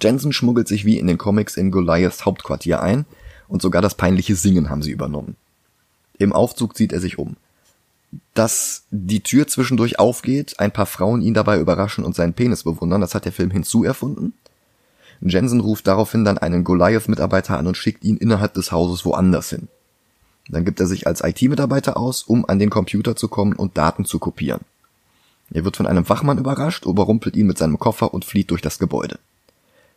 Jensen 0.00 0.32
schmuggelt 0.32 0.66
sich 0.66 0.86
wie 0.86 0.98
in 0.98 1.08
den 1.08 1.18
Comics 1.18 1.58
in 1.58 1.70
Goliaths 1.70 2.24
Hauptquartier 2.24 2.80
ein 2.80 3.04
und 3.48 3.60
sogar 3.60 3.82
das 3.82 3.94
peinliche 3.94 4.34
Singen 4.34 4.70
haben 4.70 4.80
sie 4.80 4.92
übernommen. 4.92 5.36
Im 6.16 6.32
Aufzug 6.32 6.74
zieht 6.74 6.94
er 6.94 7.00
sich 7.00 7.18
um. 7.18 7.36
Dass 8.32 8.84
die 8.90 9.20
Tür 9.20 9.46
zwischendurch 9.46 9.98
aufgeht, 9.98 10.58
ein 10.58 10.72
paar 10.72 10.86
Frauen 10.86 11.20
ihn 11.20 11.34
dabei 11.34 11.58
überraschen 11.58 12.02
und 12.02 12.14
seinen 12.14 12.32
Penis 12.32 12.62
bewundern, 12.62 13.02
das 13.02 13.14
hat 13.14 13.26
der 13.26 13.32
Film 13.32 13.50
hinzuerfunden. 13.50 14.32
Jensen 15.30 15.60
ruft 15.60 15.86
daraufhin 15.86 16.24
dann 16.24 16.38
einen 16.38 16.64
Goliath-Mitarbeiter 16.64 17.58
an 17.58 17.66
und 17.66 17.76
schickt 17.76 18.04
ihn 18.04 18.16
innerhalb 18.16 18.54
des 18.54 18.72
Hauses 18.72 19.04
woanders 19.04 19.50
hin. 19.50 19.68
Dann 20.48 20.64
gibt 20.64 20.80
er 20.80 20.86
sich 20.86 21.06
als 21.06 21.22
IT-Mitarbeiter 21.22 21.96
aus, 21.96 22.22
um 22.22 22.44
an 22.48 22.58
den 22.58 22.70
Computer 22.70 23.14
zu 23.14 23.28
kommen 23.28 23.52
und 23.52 23.78
Daten 23.78 24.04
zu 24.04 24.18
kopieren. 24.18 24.62
Er 25.52 25.64
wird 25.64 25.76
von 25.76 25.86
einem 25.86 26.08
Wachmann 26.08 26.38
überrascht, 26.38 26.86
überrumpelt 26.86 27.36
ihn 27.36 27.46
mit 27.46 27.58
seinem 27.58 27.78
Koffer 27.78 28.12
und 28.12 28.24
flieht 28.24 28.50
durch 28.50 28.62
das 28.62 28.78
Gebäude. 28.78 29.18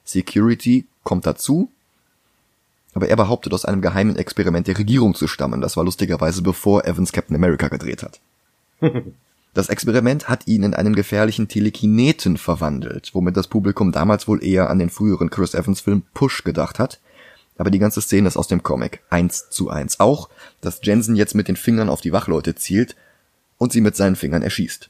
Security 0.04 0.86
kommt 1.04 1.26
dazu, 1.26 1.72
aber 2.94 3.10
er 3.10 3.16
behauptet, 3.16 3.54
aus 3.54 3.66
einem 3.66 3.82
geheimen 3.82 4.16
Experiment 4.16 4.68
der 4.68 4.78
Regierung 4.78 5.16
zu 5.16 5.28
stammen. 5.28 5.62
Das 5.62 5.76
war 5.76 5.84
lustigerweise 5.84 6.42
bevor 6.42 6.86
Evans 6.86 7.12
Captain 7.12 7.36
America 7.36 7.68
gedreht 7.68 8.04
hat. 8.04 8.20
Das 9.56 9.70
Experiment 9.70 10.28
hat 10.28 10.48
ihn 10.48 10.64
in 10.64 10.74
einen 10.74 10.96
gefährlichen 10.96 11.48
Telekineten 11.48 12.36
verwandelt, 12.36 13.12
womit 13.14 13.38
das 13.38 13.48
Publikum 13.48 13.94
damals 13.94 14.28
wohl 14.28 14.44
eher 14.44 14.70
an 14.70 14.80
den 14.80 14.90
früheren 14.90 15.30
Chris 15.30 15.54
Evans 15.54 15.80
Film 15.80 16.04
Push 16.14 16.44
gedacht 16.44 16.78
hat. 16.78 17.00
Aber 17.58 17.72
die 17.72 17.80
ganze 17.80 18.02
Szene 18.02 18.28
ist 18.28 18.36
aus 18.36 18.50
dem 18.50 18.64
Comic. 18.64 19.02
Eins 19.10 19.50
zu 19.50 19.70
eins. 19.70 20.02
Auch, 20.02 20.28
dass 20.60 20.82
Jensen 20.84 21.16
jetzt 21.16 21.36
mit 21.36 21.48
den 21.48 21.56
Fingern 21.56 21.88
auf 21.88 22.02
die 22.02 22.12
Wachleute 22.12 22.56
zielt 22.56 22.98
und 23.58 23.72
sie 23.72 23.80
mit 23.80 23.96
seinen 23.96 24.18
Fingern 24.18 24.42
erschießt. 24.42 24.90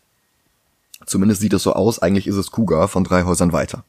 Zumindest 1.06 1.42
sieht 1.42 1.54
es 1.54 1.62
so 1.62 1.74
aus, 1.74 2.00
eigentlich 2.00 2.26
ist 2.26 2.36
es 2.36 2.50
Cougar 2.50 2.88
von 2.88 3.04
drei 3.04 3.24
Häusern 3.24 3.54
weiter. 3.54 3.86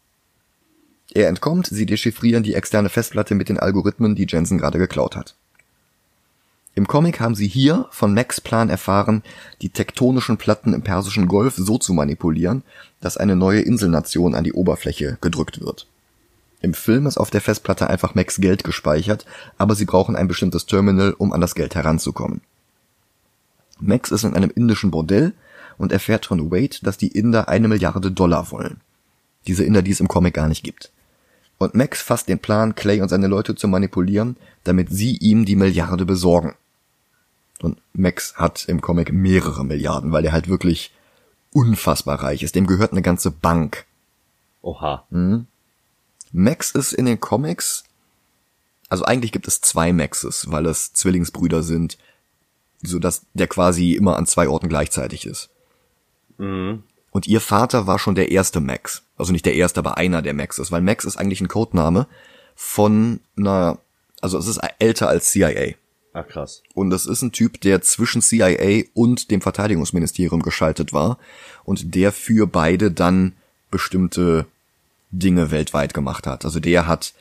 Er 1.15 1.29
entkommt, 1.29 1.69
sie 1.69 1.87
dechiffrieren 1.87 2.43
die 2.43 2.53
externe 2.53 2.91
Festplatte 2.91 3.35
mit 3.35 3.49
den 3.49 3.59
Algorithmen, 3.59 4.15
die 4.15 4.27
Jensen 4.29 4.59
gerade 4.59 4.77
geklaut 4.77 5.17
hat. 5.17 5.37
Im 6.77 6.87
Comic 6.87 7.21
haben 7.21 7.35
sie 7.35 7.49
hier 7.49 7.87
von 7.91 8.13
Max 8.13 8.39
Plan 8.39 8.69
erfahren, 8.69 9.23
die 9.63 9.71
tektonischen 9.71 10.37
Platten 10.37 10.75
im 10.75 10.83
Persischen 10.83 11.27
Golf 11.27 11.55
so 11.57 11.79
zu 11.79 11.95
manipulieren, 11.95 12.65
dass 13.01 13.17
eine 13.17 13.35
neue 13.35 13.63
Inselnation 13.63 14.35
an 14.35 14.45
die 14.45 14.53
Oberfläche 14.53 15.17
gedrückt 15.23 15.63
wird. 15.63 15.87
Im 16.61 16.75
Film 16.75 17.07
ist 17.07 17.17
auf 17.17 17.31
der 17.31 17.41
Festplatte 17.41 17.89
einfach 17.89 18.15
Max 18.15 18.43
Geld 18.43 18.63
gespeichert, 18.63 19.25
aber 19.57 19.75
sie 19.75 19.87
brauchen 19.87 20.17
ein 20.17 20.29
bestimmtes 20.29 20.67
Terminal, 20.67 21.15
um 21.17 21.33
an 21.33 21.41
das 21.41 21.55
Geld 21.55 21.75
heranzukommen. 21.75 22.43
Max 23.81 24.11
ist 24.11 24.25
in 24.25 24.35
einem 24.35 24.53
indischen 24.55 24.91
Bordell 24.91 25.33
und 25.79 25.93
erfährt 25.93 26.27
von 26.27 26.51
Wade, 26.51 26.77
dass 26.83 26.99
die 26.99 27.09
Inder 27.09 27.49
eine 27.49 27.69
Milliarde 27.69 28.13
Dollar 28.13 28.51
wollen. 28.51 28.83
Diese 29.47 29.65
Inder, 29.65 29.81
die 29.81 29.93
es 29.93 30.01
im 30.01 30.09
Comic 30.09 30.35
gar 30.35 30.49
nicht 30.49 30.63
gibt. 30.63 30.91
Und 31.57 31.75
Max 31.75 32.03
fasst 32.03 32.29
den 32.29 32.39
Plan, 32.39 32.75
Clay 32.75 33.01
und 33.01 33.09
seine 33.09 33.29
Leute 33.29 33.55
zu 33.55 33.67
manipulieren, 33.67 34.37
damit 34.65 34.89
sie 34.91 35.17
ihm 35.17 35.47
die 35.47 35.57
Milliarde 35.57 36.05
besorgen. 36.05 36.55
Und 37.61 37.81
Max 37.93 38.37
hat 38.37 38.67
im 38.69 38.81
Comic 38.81 39.13
mehrere 39.13 39.65
Milliarden, 39.65 40.13
weil 40.13 40.25
er 40.25 40.33
halt 40.33 40.49
wirklich 40.49 40.93
unfassbar 41.53 42.23
reich 42.23 42.43
ist. 42.43 42.55
Dem 42.55 42.67
gehört 42.67 42.93
eine 42.93 43.03
ganze 43.03 43.31
Bank. 43.31 43.87
Oha. 44.63 45.07
Mhm. 45.11 45.47
Max 46.33 46.73
ist 46.73 46.93
in 46.93 47.07
den 47.07 47.21
Comics, 47.21 47.85
also 48.89 49.05
eigentlich 49.05 49.33
gibt 49.33 49.49
es 49.49 49.61
zwei 49.61 49.93
Maxes, 49.93 50.51
weil 50.51 50.67
es 50.67 50.93
Zwillingsbrüder 50.93 51.63
sind, 51.63 51.99
so 52.83 52.99
dass 52.99 53.23
der 53.35 53.47
quasi 53.47 53.93
immer 53.93 54.17
an 54.17 54.27
zwei 54.27 54.49
Orten 54.49 54.69
gleichzeitig 54.69 55.27
ist. 55.27 55.49
Mhm. 56.39 56.83
Und 57.11 57.27
ihr 57.27 57.41
Vater 57.41 57.87
war 57.87 57.99
schon 57.99 58.15
der 58.15 58.31
erste 58.31 58.61
Max. 58.61 59.03
Also 59.17 59.33
nicht 59.33 59.47
der 59.47 59.55
erste, 59.55 59.81
aber 59.81 59.97
einer 59.97 60.21
der 60.21 60.35
Maxes, 60.35 60.71
weil 60.71 60.83
Max 60.83 61.05
ist 61.05 61.17
eigentlich 61.17 61.41
ein 61.41 61.49
Codename 61.49 62.07
von 62.55 63.21
einer, 63.37 63.79
also 64.21 64.37
es 64.37 64.47
ist 64.47 64.61
älter 64.79 65.09
als 65.09 65.31
CIA. 65.31 65.75
Ach 66.19 66.27
krass. 66.27 66.63
Und 66.75 66.89
das 66.89 67.05
ist 67.05 67.21
ein 67.21 67.33
Typ, 67.33 67.61
der 67.61 67.83
zwischen 67.83 68.23
CIA 68.23 68.85
und 68.95 69.31
dem 69.31 69.43
Verteidigungsministerium 69.43 70.41
geschaltet 70.43 70.95
war 70.95 71.19
und 71.65 71.95
der 71.95 72.11
für 72.11 72.47
beide 72.47 72.91
dann 72.91 73.33
bestimmte 73.71 74.47
Dinge 75.11 75.51
weltweit 75.51 75.93
gemacht 75.93 76.27
hat. 76.27 76.47
Also 76.47 76.59
der 76.59 76.87
hat 76.87 77.13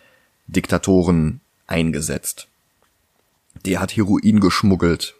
Diktatoren 0.47 1.41
eingesetzt. 1.67 2.47
Der 3.65 3.79
hat 3.81 3.95
Heroin 3.97 4.39
geschmuggelt, 4.39 5.15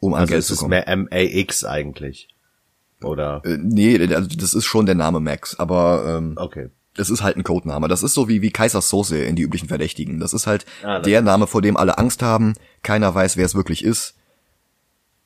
um 0.00 0.14
an 0.14 0.20
Also 0.20 0.30
Geld 0.32 0.40
es 0.42 0.46
zu 0.48 0.52
ist 0.54 0.58
kommen. 0.60 0.70
mehr 0.70 0.96
MAX 0.96 1.64
eigentlich. 1.64 2.28
Oder? 3.02 3.42
Äh, 3.44 3.58
nee, 3.60 3.98
also 4.14 4.28
das 4.36 4.54
ist 4.54 4.64
schon 4.66 4.86
der 4.86 4.94
Name 4.94 5.18
Max, 5.20 5.58
aber 5.58 6.16
ähm, 6.18 6.34
Okay. 6.36 6.68
das 6.94 7.10
ist 7.10 7.22
halt 7.22 7.36
ein 7.36 7.42
Codename. 7.44 7.88
Das 7.88 8.02
ist 8.02 8.14
so 8.14 8.28
wie, 8.28 8.40
wie 8.40 8.50
Kaiser 8.50 8.80
Soße 8.80 9.18
in 9.18 9.34
die 9.36 9.42
üblichen 9.42 9.68
Verdächtigen. 9.68 10.20
Das 10.20 10.32
ist 10.32 10.46
halt 10.46 10.64
Ah, 10.82 10.98
das 10.98 11.04
der 11.06 11.22
Name, 11.22 11.46
vor 11.46 11.60
dem 11.62 11.76
alle 11.76 11.98
Angst 11.98 12.22
haben. 12.22 12.54
Keiner 12.84 13.12
weiß, 13.12 13.36
wer 13.36 13.44
es 13.46 13.56
wirklich 13.56 13.84
ist. 13.84 14.14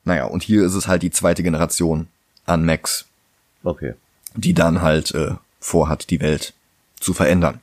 Naja, 0.05 0.25
und 0.25 0.41
hier 0.41 0.65
ist 0.65 0.73
es 0.73 0.87
halt 0.87 1.03
die 1.03 1.11
zweite 1.11 1.43
Generation 1.43 2.07
an 2.47 2.65
Max, 2.65 3.05
Okay. 3.63 3.93
die 4.33 4.55
dann 4.55 4.81
halt 4.81 5.13
äh, 5.13 5.35
vorhat, 5.59 6.09
die 6.09 6.21
Welt 6.21 6.53
zu 6.99 7.13
verändern. 7.13 7.61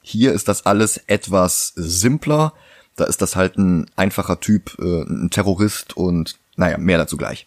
Hier 0.00 0.32
ist 0.32 0.48
das 0.48 0.64
alles 0.64 0.98
etwas 1.08 1.72
simpler. 1.76 2.54
Da 2.94 3.04
ist 3.04 3.20
das 3.20 3.36
halt 3.36 3.58
ein 3.58 3.90
einfacher 3.96 4.40
Typ, 4.40 4.78
äh, 4.78 5.02
ein 5.02 5.28
Terrorist 5.30 5.96
und 5.96 6.38
naja, 6.56 6.78
mehr 6.78 6.96
dazu 6.98 7.16
gleich. 7.18 7.46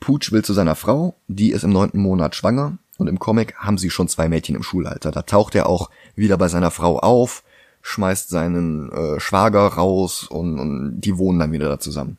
Pooch 0.00 0.30
will 0.32 0.44
zu 0.44 0.52
seiner 0.52 0.76
Frau, 0.76 1.14
die 1.28 1.50
ist 1.50 1.64
im 1.64 1.72
neunten 1.72 1.98
Monat 2.00 2.34
schwanger 2.36 2.78
und 2.98 3.08
im 3.08 3.18
Comic 3.18 3.56
haben 3.56 3.78
sie 3.78 3.90
schon 3.90 4.08
zwei 4.08 4.28
Mädchen 4.28 4.54
im 4.54 4.62
Schulalter. 4.62 5.10
Da 5.10 5.22
taucht 5.22 5.54
er 5.54 5.66
auch 5.68 5.90
wieder 6.14 6.36
bei 6.38 6.48
seiner 6.48 6.70
Frau 6.70 6.98
auf, 7.00 7.42
schmeißt 7.86 8.30
seinen 8.30 8.90
äh, 8.90 9.20
Schwager 9.20 9.66
raus 9.66 10.24
und, 10.24 10.58
und 10.58 11.00
die 11.02 11.18
wohnen 11.18 11.38
dann 11.38 11.52
wieder 11.52 11.68
da 11.68 11.78
zusammen. 11.78 12.16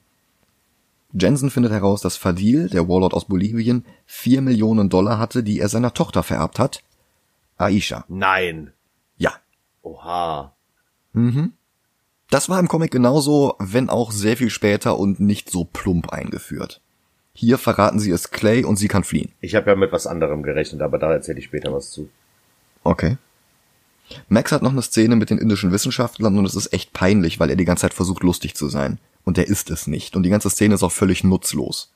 Jensen 1.12 1.50
findet 1.50 1.72
heraus, 1.72 2.02
dass 2.02 2.18
Fadil, 2.18 2.70
der 2.70 2.88
Warlord 2.88 3.16
aus 3.16 3.26
Bolivien, 3.26 3.84
vier 4.06 4.42
Millionen 4.42 4.90
Dollar 4.90 5.18
hatte, 5.18 5.42
die 5.42 5.60
er 5.60 5.68
seiner 5.68 5.94
Tochter 5.94 6.22
vererbt 6.22 6.60
hat. 6.60 6.84
Aisha. 7.58 8.06
Nein. 8.10 8.74
Ja. 9.18 9.32
Oha. 9.82 10.54
Das 12.30 12.48
war 12.48 12.60
im 12.60 12.68
Comic 12.68 12.92
genauso, 12.92 13.56
wenn 13.58 13.90
auch 13.90 14.12
sehr 14.12 14.38
viel 14.38 14.52
später 14.52 15.00
und 15.00 15.20
nicht 15.20 15.50
so 15.50 15.64
plump 15.66 16.10
eingeführt. 16.10 16.80
Hier 17.34 17.58
verraten 17.58 18.00
sie 18.00 18.12
es 18.12 18.30
Clay 18.30 18.64
und 18.64 18.76
sie 18.76 18.88
kann 18.88 19.04
fliehen. 19.04 19.32
Ich 19.42 19.56
habe 19.56 19.72
ja 19.72 19.76
mit 19.76 19.92
was 19.92 20.06
anderem 20.06 20.44
gerechnet, 20.44 20.82
aber 20.84 21.00
da 21.00 21.12
erzähle 21.12 21.40
ich 21.40 21.46
später 21.46 21.74
was 21.74 21.90
zu. 21.90 22.10
Okay. 22.84 23.18
Max 24.30 24.52
hat 24.52 24.62
noch 24.62 24.72
eine 24.72 24.82
Szene 24.82 25.16
mit 25.16 25.30
den 25.30 25.38
indischen 25.38 25.72
Wissenschaftlern 25.72 26.38
und 26.38 26.46
es 26.46 26.56
ist 26.56 26.74
echt 26.74 26.94
peinlich, 26.94 27.40
weil 27.40 27.50
er 27.50 27.56
die 27.56 27.66
ganze 27.66 27.82
Zeit 27.82 27.94
versucht 27.94 28.24
lustig 28.24 28.56
zu 28.56 28.70
sein. 28.70 29.00
Und 29.24 29.38
er 29.38 29.48
ist 29.48 29.72
es 29.72 29.88
nicht. 29.88 30.16
Und 30.16 30.24
die 30.24 30.30
ganze 30.30 30.50
Szene 30.50 30.76
ist 30.76 30.84
auch 30.84 30.92
völlig 30.92 31.24
nutzlos. 31.24 31.92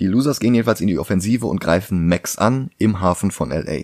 Die 0.00 0.06
Losers 0.06 0.40
gehen 0.40 0.54
jedenfalls 0.54 0.80
in 0.80 0.86
die 0.86 0.98
Offensive 0.98 1.46
und 1.46 1.60
greifen 1.60 2.08
Max 2.08 2.38
an 2.38 2.70
im 2.78 3.00
Hafen 3.00 3.30
von 3.30 3.50
LA. 3.50 3.82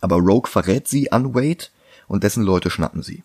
Aber 0.00 0.16
Rogue 0.16 0.48
verrät 0.48 0.86
sie 0.86 1.10
an 1.10 1.34
Wade 1.34 1.66
und 2.06 2.22
dessen 2.22 2.44
Leute 2.44 2.70
schnappen 2.70 3.02
sie. 3.02 3.24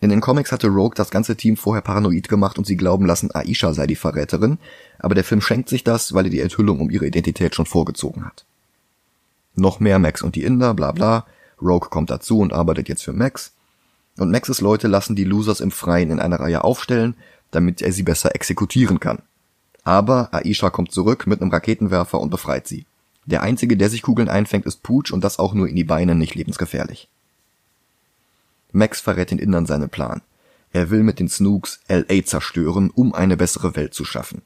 In 0.00 0.08
den 0.08 0.20
Comics 0.20 0.52
hatte 0.52 0.68
Rogue 0.68 0.94
das 0.94 1.10
ganze 1.10 1.36
Team 1.36 1.56
vorher 1.56 1.82
paranoid 1.82 2.28
gemacht 2.28 2.56
und 2.56 2.66
sie 2.66 2.76
glauben 2.76 3.04
lassen, 3.04 3.30
Aisha 3.34 3.74
sei 3.74 3.86
die 3.86 3.96
Verräterin, 3.96 4.58
aber 4.98 5.14
der 5.14 5.24
Film 5.24 5.42
schenkt 5.42 5.68
sich 5.68 5.84
das, 5.84 6.14
weil 6.14 6.26
er 6.26 6.30
die 6.30 6.40
Enthüllung 6.40 6.80
um 6.80 6.90
ihre 6.90 7.06
Identität 7.06 7.54
schon 7.54 7.66
vorgezogen 7.66 8.24
hat. 8.24 8.44
Noch 9.54 9.80
mehr 9.80 9.98
Max 9.98 10.22
und 10.22 10.36
die 10.36 10.44
Inder, 10.44 10.72
bla 10.74 10.92
bla. 10.92 11.26
Rogue 11.62 11.88
kommt 11.90 12.10
dazu 12.10 12.40
und 12.40 12.52
arbeitet 12.52 12.88
jetzt 12.88 13.04
für 13.04 13.12
Max. 13.12 13.52
Und 14.18 14.30
Maxes 14.30 14.60
Leute 14.60 14.88
lassen 14.88 15.16
die 15.16 15.24
Losers 15.24 15.60
im 15.60 15.70
Freien 15.70 16.10
in 16.10 16.20
einer 16.20 16.40
Reihe 16.40 16.64
aufstellen, 16.64 17.14
damit 17.50 17.82
er 17.82 17.92
sie 17.92 18.02
besser 18.02 18.34
exekutieren 18.34 19.00
kann. 19.00 19.18
Aber 19.82 20.28
Aisha 20.32 20.70
kommt 20.70 20.92
zurück 20.92 21.26
mit 21.26 21.40
einem 21.40 21.50
Raketenwerfer 21.50 22.20
und 22.20 22.30
befreit 22.30 22.66
sie. 22.66 22.86
Der 23.26 23.42
einzige, 23.42 23.76
der 23.76 23.90
sich 23.90 24.02
Kugeln 24.02 24.28
einfängt, 24.28 24.66
ist 24.66 24.82
Pooch 24.82 25.12
und 25.12 25.22
das 25.22 25.38
auch 25.38 25.54
nur 25.54 25.68
in 25.68 25.76
die 25.76 25.84
Beine, 25.84 26.14
nicht 26.14 26.34
lebensgefährlich. 26.34 27.08
Max 28.72 29.00
verrät 29.00 29.30
den 29.30 29.38
Indern 29.38 29.66
seinen 29.66 29.88
Plan. 29.88 30.22
Er 30.72 30.90
will 30.90 31.02
mit 31.02 31.18
den 31.18 31.28
Snooks 31.28 31.80
LA 31.88 32.24
zerstören, 32.24 32.90
um 32.90 33.14
eine 33.14 33.36
bessere 33.36 33.74
Welt 33.74 33.94
zu 33.94 34.04
schaffen. 34.04 34.42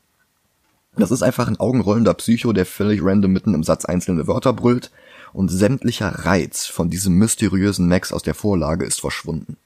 Das 0.96 1.11
ist 1.11 1.22
einfach 1.22 1.48
ein 1.48 1.59
augenrollender 1.59 2.14
Psycho, 2.14 2.53
der 2.53 2.66
völlig 2.66 3.00
random 3.03 3.33
mitten 3.33 3.55
im 3.55 3.64
Satz 3.64 3.85
einzelne 3.85 4.27
Wörter 4.27 4.53
brüllt 4.53 4.90
und 5.35 5.49
sämtlicher 5.49 6.25
Reiz 6.25 6.64
von 6.64 6.88
diesem 6.88 7.14
mysteriösen 7.16 7.88
Max 7.88 8.12
aus 8.12 8.23
der 8.23 8.35
Vorlage 8.35 8.87
ist 8.87 9.01
verschwunden. 9.01 9.57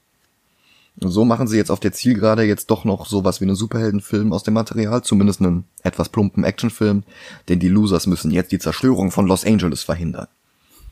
Und 0.99 1.11
so 1.11 1.23
machen 1.23 1.47
sie 1.47 1.57
jetzt 1.57 1.69
auf 1.71 1.79
der 1.79 1.93
Zielgerade 1.93 2.43
jetzt 2.43 2.71
doch 2.71 2.83
noch 2.83 3.05
sowas 3.05 3.39
wie 3.39 3.45
einen 3.45 3.55
Superheldenfilm 3.55 4.33
aus 4.33 4.43
dem 4.43 4.55
Material, 4.55 5.03
zumindest 5.03 5.39
einen 5.39 5.65
etwas 5.83 6.09
plumpen 6.09 6.43
Actionfilm, 6.43 7.03
denn 7.47 7.59
die 7.59 7.69
Losers 7.69 8.07
müssen 8.07 8.31
jetzt 8.31 8.51
die 8.51 8.59
Zerstörung 8.59 9.11
von 9.11 9.27
Los 9.27 9.45
Angeles 9.45 9.83
verhindern. 9.83 10.27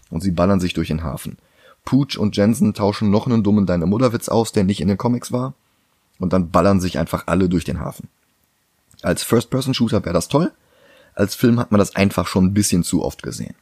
Und 0.10 0.22
sie 0.22 0.32
ballern 0.32 0.62
sich 0.62 0.74
durch 0.74 0.88
den 0.88 1.04
Hafen. 1.04 1.38
Pooch 1.84 2.18
und 2.18 2.38
Jensen 2.38 2.74
tauschen 2.74 3.10
noch 3.10 3.26
einen 3.26 3.44
dummen 3.44 3.66
Deine 3.66 3.88
Mutterwitz 3.88 4.30
aus, 4.30 4.52
der 4.52 4.64
nicht 4.64 4.80
in 4.80 4.88
den 4.88 4.98
Comics 4.98 5.32
war, 5.32 5.56
und 6.20 6.34
dann 6.34 6.52
ballern 6.52 6.80
sich 6.80 7.00
einfach 7.00 7.24
alle 7.26 7.50
durch 7.50 7.64
den 7.64 7.80
Hafen. 7.80 8.08
Als 9.02 9.24
First-Person-Shooter 9.24 10.06
wäre 10.06 10.14
das 10.14 10.28
toll, 10.28 10.52
als 11.16 11.34
Film 11.34 11.60
hat 11.60 11.72
man 11.72 11.80
das 11.80 11.96
einfach 11.96 12.28
schon 12.28 12.46
ein 12.46 12.54
bisschen 12.54 12.84
zu 12.84 13.04
oft 13.04 13.24
gesehen. 13.24 13.56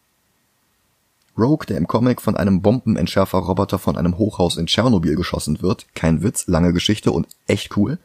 Rogue, 1.37 1.65
der 1.67 1.77
im 1.77 1.87
Comic 1.87 2.21
von 2.21 2.37
einem 2.37 2.61
Bombenentschärfer-Roboter 2.61 3.79
von 3.79 3.97
einem 3.97 4.17
Hochhaus 4.17 4.57
in 4.57 4.67
Tschernobyl 4.67 5.15
geschossen 5.15 5.61
wird, 5.61 5.85
kein 5.93 6.23
Witz, 6.23 6.47
lange 6.47 6.71
Geschichte 6.71 7.11
und 7.11 7.27
echt 7.47 7.75
cool, 7.77 7.97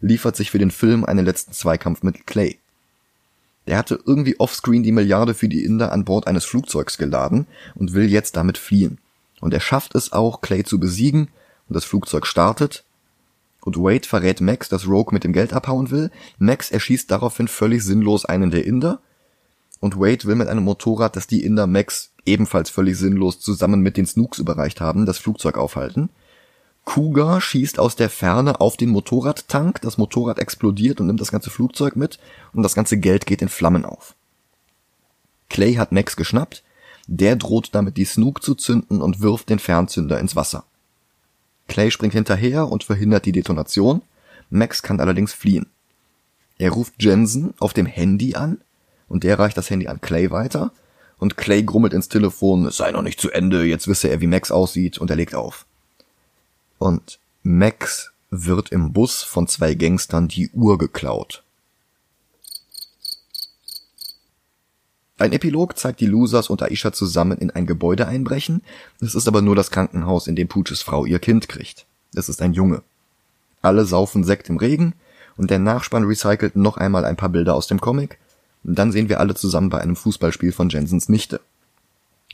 liefert 0.00 0.36
sich 0.36 0.50
für 0.50 0.58
den 0.58 0.70
Film 0.70 1.04
einen 1.04 1.24
letzten 1.24 1.52
Zweikampf 1.52 2.02
mit 2.02 2.26
Clay. 2.26 2.58
Der 3.66 3.78
hatte 3.78 3.98
irgendwie 4.04 4.38
offscreen 4.38 4.84
die 4.84 4.92
Milliarde 4.92 5.34
für 5.34 5.48
die 5.48 5.64
Inder 5.64 5.90
an 5.90 6.04
Bord 6.04 6.26
eines 6.28 6.44
Flugzeugs 6.44 6.98
geladen 6.98 7.46
und 7.74 7.94
will 7.94 8.08
jetzt 8.08 8.36
damit 8.36 8.58
fliehen. 8.58 8.98
Und 9.40 9.52
er 9.52 9.60
schafft 9.60 9.94
es 9.94 10.12
auch, 10.12 10.40
Clay 10.40 10.62
zu 10.62 10.78
besiegen 10.78 11.28
und 11.68 11.74
das 11.74 11.84
Flugzeug 11.84 12.26
startet. 12.26 12.84
Und 13.60 13.76
Wade 13.76 14.06
verrät 14.06 14.40
Max, 14.40 14.68
dass 14.68 14.86
Rogue 14.86 15.12
mit 15.12 15.24
dem 15.24 15.32
Geld 15.32 15.52
abhauen 15.52 15.90
will. 15.90 16.12
Max 16.38 16.70
erschießt 16.70 17.10
daraufhin 17.10 17.48
völlig 17.48 17.82
sinnlos 17.82 18.24
einen 18.24 18.52
der 18.52 18.64
Inder. 18.64 19.00
Und 19.80 19.98
Wade 19.98 20.24
will 20.24 20.36
mit 20.36 20.46
einem 20.46 20.62
Motorrad, 20.62 21.16
das 21.16 21.26
die 21.26 21.44
Inder 21.44 21.66
Max 21.66 22.12
ebenfalls 22.26 22.70
völlig 22.70 22.96
sinnlos 22.98 23.40
zusammen 23.40 23.80
mit 23.80 23.96
den 23.96 24.06
Snooks 24.06 24.38
überreicht 24.38 24.80
haben, 24.80 25.06
das 25.06 25.18
Flugzeug 25.18 25.56
aufhalten. 25.56 26.10
Cougar 26.84 27.40
schießt 27.40 27.78
aus 27.78 27.96
der 27.96 28.10
Ferne 28.10 28.60
auf 28.60 28.76
den 28.76 28.90
Motorradtank, 28.90 29.80
das 29.80 29.98
Motorrad 29.98 30.38
explodiert 30.38 31.00
und 31.00 31.08
nimmt 31.08 31.20
das 31.20 31.32
ganze 31.32 31.50
Flugzeug 31.50 31.96
mit 31.96 32.18
und 32.52 32.62
das 32.62 32.74
ganze 32.74 32.96
Geld 32.98 33.26
geht 33.26 33.42
in 33.42 33.48
Flammen 33.48 33.84
auf. 33.84 34.14
Clay 35.48 35.74
hat 35.74 35.92
Max 35.92 36.16
geschnappt, 36.16 36.62
der 37.08 37.36
droht 37.36 37.70
damit 37.74 37.96
die 37.96 38.04
Snook 38.04 38.42
zu 38.42 38.54
zünden 38.54 39.00
und 39.00 39.20
wirft 39.20 39.48
den 39.48 39.58
Fernzünder 39.58 40.20
ins 40.20 40.36
Wasser. 40.36 40.64
Clay 41.68 41.90
springt 41.90 42.14
hinterher 42.14 42.68
und 42.68 42.84
verhindert 42.84 43.26
die 43.26 43.32
Detonation, 43.32 44.02
Max 44.50 44.82
kann 44.82 45.00
allerdings 45.00 45.32
fliehen. 45.32 45.66
Er 46.58 46.70
ruft 46.70 46.94
Jensen 47.02 47.54
auf 47.58 47.72
dem 47.72 47.86
Handy 47.86 48.34
an 48.34 48.58
und 49.08 49.24
der 49.24 49.38
reicht 49.38 49.56
das 49.56 49.70
Handy 49.70 49.88
an 49.88 50.00
Clay 50.00 50.30
weiter 50.30 50.72
und 51.18 51.36
Clay 51.36 51.62
grummelt 51.62 51.94
ins 51.94 52.08
Telefon, 52.08 52.66
es 52.66 52.76
sei 52.76 52.90
noch 52.90 53.02
nicht 53.02 53.20
zu 53.20 53.30
Ende, 53.30 53.64
jetzt 53.64 53.88
wisse 53.88 54.08
er, 54.08 54.20
wie 54.20 54.26
Max 54.26 54.50
aussieht 54.50 54.98
und 54.98 55.10
er 55.10 55.16
legt 55.16 55.34
auf. 55.34 55.66
Und 56.78 57.18
Max 57.42 58.12
wird 58.30 58.70
im 58.70 58.92
Bus 58.92 59.22
von 59.22 59.48
zwei 59.48 59.74
Gangstern 59.74 60.28
die 60.28 60.50
Uhr 60.50 60.78
geklaut. 60.78 61.42
Ein 65.18 65.32
Epilog 65.32 65.78
zeigt 65.78 66.00
die 66.00 66.06
Losers 66.06 66.50
und 66.50 66.62
Aisha 66.62 66.92
zusammen 66.92 67.38
in 67.38 67.50
ein 67.50 67.64
Gebäude 67.66 68.06
einbrechen. 68.06 68.62
Es 69.00 69.14
ist 69.14 69.26
aber 69.26 69.40
nur 69.40 69.56
das 69.56 69.70
Krankenhaus, 69.70 70.26
in 70.26 70.36
dem 70.36 70.48
Pooches 70.48 70.82
Frau 70.82 71.06
ihr 71.06 71.18
Kind 71.18 71.48
kriegt. 71.48 71.86
Es 72.14 72.28
ist 72.28 72.42
ein 72.42 72.52
Junge. 72.52 72.82
Alle 73.62 73.86
saufen 73.86 74.24
Sekt 74.24 74.50
im 74.50 74.58
Regen 74.58 74.92
und 75.38 75.50
der 75.50 75.58
Nachspann 75.58 76.04
recycelt 76.04 76.56
noch 76.56 76.76
einmal 76.76 77.06
ein 77.06 77.16
paar 77.16 77.30
Bilder 77.30 77.54
aus 77.54 77.66
dem 77.66 77.80
Comic. 77.80 78.18
Und 78.66 78.74
dann 78.76 78.90
sehen 78.90 79.08
wir 79.08 79.20
alle 79.20 79.36
zusammen 79.36 79.70
bei 79.70 79.80
einem 79.80 79.94
Fußballspiel 79.94 80.50
von 80.50 80.68
Jensens 80.68 81.08
Nichte. 81.08 81.40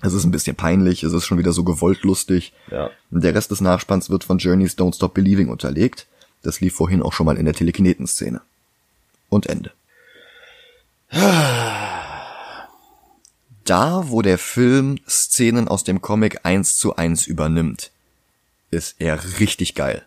Es 0.00 0.14
ist 0.14 0.24
ein 0.24 0.30
bisschen 0.30 0.56
peinlich, 0.56 1.02
es 1.04 1.12
ist 1.12 1.26
schon 1.26 1.38
wieder 1.38 1.52
so 1.52 1.62
gewollt 1.62 2.02
lustig. 2.02 2.54
Ja. 2.70 2.90
Der 3.10 3.34
Rest 3.34 3.50
des 3.50 3.60
Nachspanns 3.60 4.08
wird 4.08 4.24
von 4.24 4.38
Journeys 4.38 4.76
Don't 4.76 4.96
Stop 4.96 5.12
Believing 5.12 5.48
unterlegt. 5.50 6.06
Das 6.42 6.60
lief 6.60 6.74
vorhin 6.74 7.02
auch 7.02 7.12
schon 7.12 7.26
mal 7.26 7.36
in 7.36 7.44
der 7.44 7.54
Telekineten-Szene. 7.54 8.40
Und 9.28 9.46
Ende. 9.46 9.72
Da, 13.64 14.04
wo 14.08 14.22
der 14.22 14.38
Film 14.38 14.98
Szenen 15.06 15.68
aus 15.68 15.84
dem 15.84 16.00
Comic 16.00 16.40
eins 16.44 16.76
zu 16.78 16.96
eins 16.96 17.26
übernimmt, 17.26 17.90
ist 18.70 18.96
er 18.98 19.38
richtig 19.38 19.74
geil. 19.74 20.04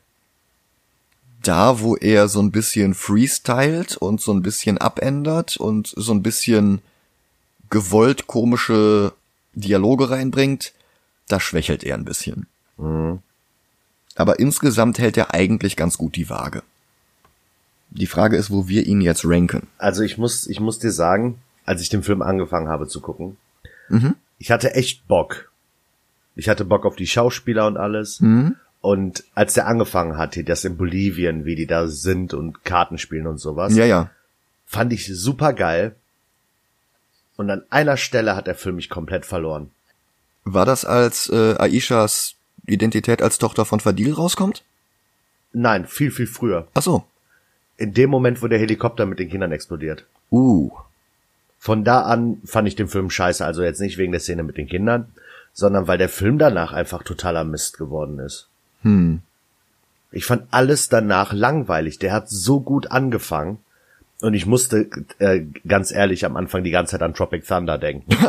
Da, 1.47 1.79
wo 1.79 1.95
er 1.95 2.27
so 2.27 2.41
ein 2.41 2.51
bisschen 2.51 2.93
freestylt 2.93 3.97
und 3.97 4.19
so 4.19 4.34
ein 4.34 4.41
bisschen 4.41 4.77
abändert 4.77 5.58
und 5.58 5.93
so 5.95 6.12
ein 6.13 6.23
bisschen 6.23 6.81
gewollt 7.69 8.27
komische 8.27 9.13
Dialoge 9.53 10.10
reinbringt, 10.10 10.73
da 11.27 11.39
schwächelt 11.39 11.84
er 11.84 11.95
ein 11.95 12.05
bisschen. 12.05 12.47
Aber 14.15 14.39
insgesamt 14.39 14.97
hält 14.97 15.17
er 15.17 15.34
eigentlich 15.34 15.75
ganz 15.75 15.97
gut 15.97 16.15
die 16.15 16.29
Waage. 16.29 16.63
Die 17.89 18.08
Frage 18.08 18.38
ist, 18.38 18.49
wo 18.49 18.67
wir 18.67 18.86
ihn 18.86 19.01
jetzt 19.01 19.23
ranken. 19.25 19.67
Also 19.77 20.03
ich 20.03 20.17
muss, 20.17 20.47
ich 20.47 20.60
muss 20.60 20.79
dir 20.79 20.91
sagen, 20.91 21.39
als 21.65 21.81
ich 21.81 21.89
den 21.89 22.03
Film 22.03 22.21
angefangen 22.21 22.69
habe 22.69 22.88
zu 22.88 23.01
gucken, 23.01 23.38
ich 24.39 24.51
hatte 24.51 24.73
echt 24.73 25.08
Bock. 25.08 25.51
Ich 26.36 26.49
hatte 26.49 26.65
Bock 26.65 26.86
auf 26.86 26.95
die 26.95 27.08
Schauspieler 27.08 27.67
und 27.67 27.77
alles. 27.77 28.19
Und 28.86 29.24
als 29.34 29.56
der 29.56 29.65
angefangen 29.65 30.15
hat, 30.15 30.36
hier 30.36 30.45
das 30.45 30.63
in 30.63 30.78
Bolivien, 30.78 31.43
wie 31.43 31.56
die 31.56 31.65
da 31.65 31.88
sind 31.88 32.36
und 32.36 32.63
Karten 32.63 33.00
spielen 33.00 33.26
und 33.26 33.39
sowas, 33.39 33.76
Ja, 33.76 33.84
ja. 33.84 34.12
fand 34.67 34.93
ich 34.93 35.08
super 35.08 35.54
geil. 35.54 35.95
Und 37.36 37.50
an 37.50 37.63
einer 37.71 37.98
Stelle 37.98 38.36
hat 38.36 38.45
der 38.45 38.54
Film 38.54 38.76
mich 38.76 38.91
komplett 38.91 39.26
verloren. 39.26 39.71
War 40.43 40.67
das 40.67 40.86
als 40.86 41.28
äh, 41.30 41.56
Aishas 41.58 42.36
Identität 42.67 43.24
als 43.24 43.39
Tochter 43.39 43.65
von 43.65 43.80
Fadil 43.80 44.13
rauskommt? 44.13 44.63
Nein, 45.52 45.88
viel, 45.88 46.12
viel 46.12 46.28
früher. 46.28 46.67
Ach 46.76 46.84
so. 46.84 47.06
In 47.78 47.91
dem 47.95 48.12
Moment, 48.12 48.43
wo 48.43 48.48
der 48.48 48.60
Helikopter 48.60 49.08
mit 49.08 49.17
den 49.17 49.32
Kindern 49.32 49.52
explodiert. 49.52 50.06
Uh. 50.30 50.69
Von 51.58 51.84
da 51.84 52.04
an 52.04 52.38
fand 52.45 52.67
ich 52.67 52.76
den 52.76 52.88
Film 52.88 53.10
scheiße, 53.10 53.43
also 53.43 53.63
jetzt 53.63 53.82
nicht 53.82 53.98
wegen 53.98 54.12
der 54.12 54.21
Szene 54.21 54.43
mit 54.43 54.58
den 54.58 54.67
Kindern, 54.67 55.12
sondern 55.54 55.88
weil 55.88 55.98
der 55.98 56.08
Film 56.10 56.38
danach 56.38 56.71
einfach 56.71 57.02
totaler 57.02 57.43
Mist 57.45 57.80
geworden 57.80 58.19
ist. 58.19 58.48
Hm. 58.86 59.21
Ich 60.12 60.26
fand 60.26 60.48
alles 60.52 60.88
danach 60.88 61.34
langweilig. 61.34 62.00
Der 62.00 62.13
hat 62.13 62.30
so 62.30 62.62
gut 62.62 62.91
angefangen 62.91 63.58
und 64.21 64.34
ich 64.34 64.45
musste 64.45 64.89
äh, 65.19 65.41
ganz 65.67 65.91
ehrlich 65.91 66.24
am 66.24 66.38
Anfang 66.38 66.63
die 66.63 66.71
ganze 66.71 66.91
Zeit 66.91 67.02
an 67.02 67.13
Tropic 67.13 67.45
Thunder 67.45 67.78
denken. 67.78 68.15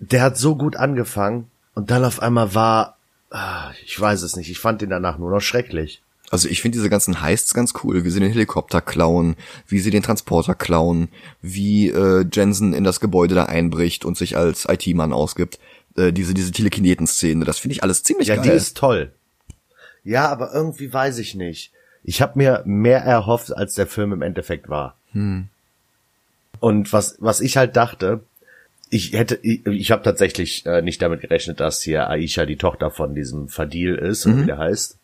der 0.00 0.22
hat 0.22 0.36
so 0.36 0.54
gut 0.54 0.76
angefangen 0.76 1.50
und 1.74 1.90
dann 1.90 2.04
auf 2.04 2.20
einmal 2.20 2.54
war, 2.54 2.96
ah, 3.30 3.70
ich 3.84 3.98
weiß 3.98 4.22
es 4.22 4.36
nicht, 4.36 4.50
ich 4.50 4.60
fand 4.60 4.82
ihn 4.82 4.90
danach 4.90 5.18
nur 5.18 5.30
noch 5.30 5.40
schrecklich. 5.40 6.00
Also 6.30 6.48
ich 6.48 6.62
finde 6.62 6.76
diese 6.76 6.90
ganzen 6.90 7.22
Heists 7.22 7.54
ganz 7.54 7.74
cool, 7.82 8.04
wie 8.04 8.10
sie 8.10 8.20
den 8.20 8.30
Helikopter 8.30 8.80
klauen, 8.80 9.34
wie 9.66 9.80
sie 9.80 9.90
den 9.90 10.04
Transporter 10.04 10.54
klauen, 10.54 11.08
wie 11.42 11.88
äh, 11.88 12.24
Jensen 12.32 12.72
in 12.72 12.84
das 12.84 13.00
Gebäude 13.00 13.34
da 13.34 13.44
einbricht 13.46 14.04
und 14.04 14.16
sich 14.16 14.36
als 14.36 14.66
IT-Mann 14.68 15.12
ausgibt. 15.12 15.58
Äh, 16.00 16.12
diese 16.12 16.34
diese 16.34 16.52
Telekineten-Szene, 16.52 17.44
das 17.44 17.58
finde 17.58 17.74
ich 17.74 17.82
alles 17.82 18.02
ziemlich 18.02 18.28
Ja, 18.28 18.36
geil. 18.36 18.44
die 18.44 18.50
ist 18.50 18.76
toll. 18.76 19.12
Ja, 20.04 20.28
aber 20.28 20.52
irgendwie 20.52 20.92
weiß 20.92 21.18
ich 21.18 21.34
nicht. 21.34 21.72
Ich 22.02 22.22
habe 22.22 22.32
mir 22.38 22.62
mehr 22.64 23.00
erhofft, 23.02 23.54
als 23.54 23.74
der 23.74 23.86
Film 23.86 24.12
im 24.12 24.22
Endeffekt 24.22 24.68
war. 24.70 24.96
Und 26.60 26.92
was 26.92 27.16
was 27.18 27.40
ich 27.40 27.56
halt 27.56 27.76
dachte, 27.76 28.20
ich 28.88 29.12
hätte 29.12 29.38
ich, 29.42 29.66
ich 29.66 29.90
habe 29.90 30.02
tatsächlich 30.02 30.64
äh, 30.66 30.82
nicht 30.82 31.00
damit 31.02 31.20
gerechnet, 31.20 31.60
dass 31.60 31.82
hier 31.82 32.08
Aisha 32.08 32.46
die 32.46 32.56
Tochter 32.56 32.90
von 32.90 33.14
diesem 33.14 33.48
Fadil 33.48 33.94
ist, 33.96 34.26
oder 34.26 34.42
wie 34.42 34.46
der 34.46 34.58
heißt, 34.58 34.96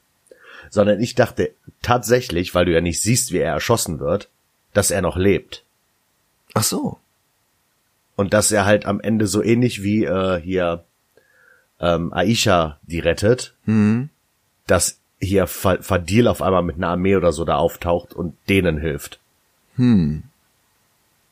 sondern 0.71 1.01
ich 1.01 1.15
dachte 1.15 1.51
tatsächlich, 1.83 2.55
weil 2.55 2.65
du 2.65 2.73
ja 2.73 2.81
nicht 2.81 3.03
siehst, 3.03 3.33
wie 3.33 3.39
er 3.39 3.53
erschossen 3.53 3.99
wird, 4.01 4.29
dass 4.73 4.91
er 4.91 5.03
noch 5.03 5.17
lebt 5.17 5.63
Ach 6.55 6.65
so. 6.65 6.99
und 8.17 8.33
dass 8.33 8.51
er 8.53 8.65
halt 8.65 8.87
am 8.87 9.01
Ende 9.01 9.27
so 9.27 9.43
ähnlich 9.43 9.83
wie 9.83 10.05
äh, 10.05 10.41
hier 10.41 10.85
ähm, 11.81 12.13
Aisha 12.13 12.79
die 12.83 13.01
rettet, 13.01 13.55
dass 14.67 14.99
hier 15.19 15.47
Fa- 15.47 15.81
Fadil 15.81 16.29
auf 16.29 16.43
einmal 16.43 16.63
mit 16.63 16.77
einer 16.77 16.89
Armee 16.89 17.17
oder 17.17 17.33
so 17.33 17.45
da 17.45 17.57
auftaucht 17.57 18.13
und 18.13 18.35
denen 18.49 18.79
hilft. 18.79 19.19
Hm. 19.77 20.25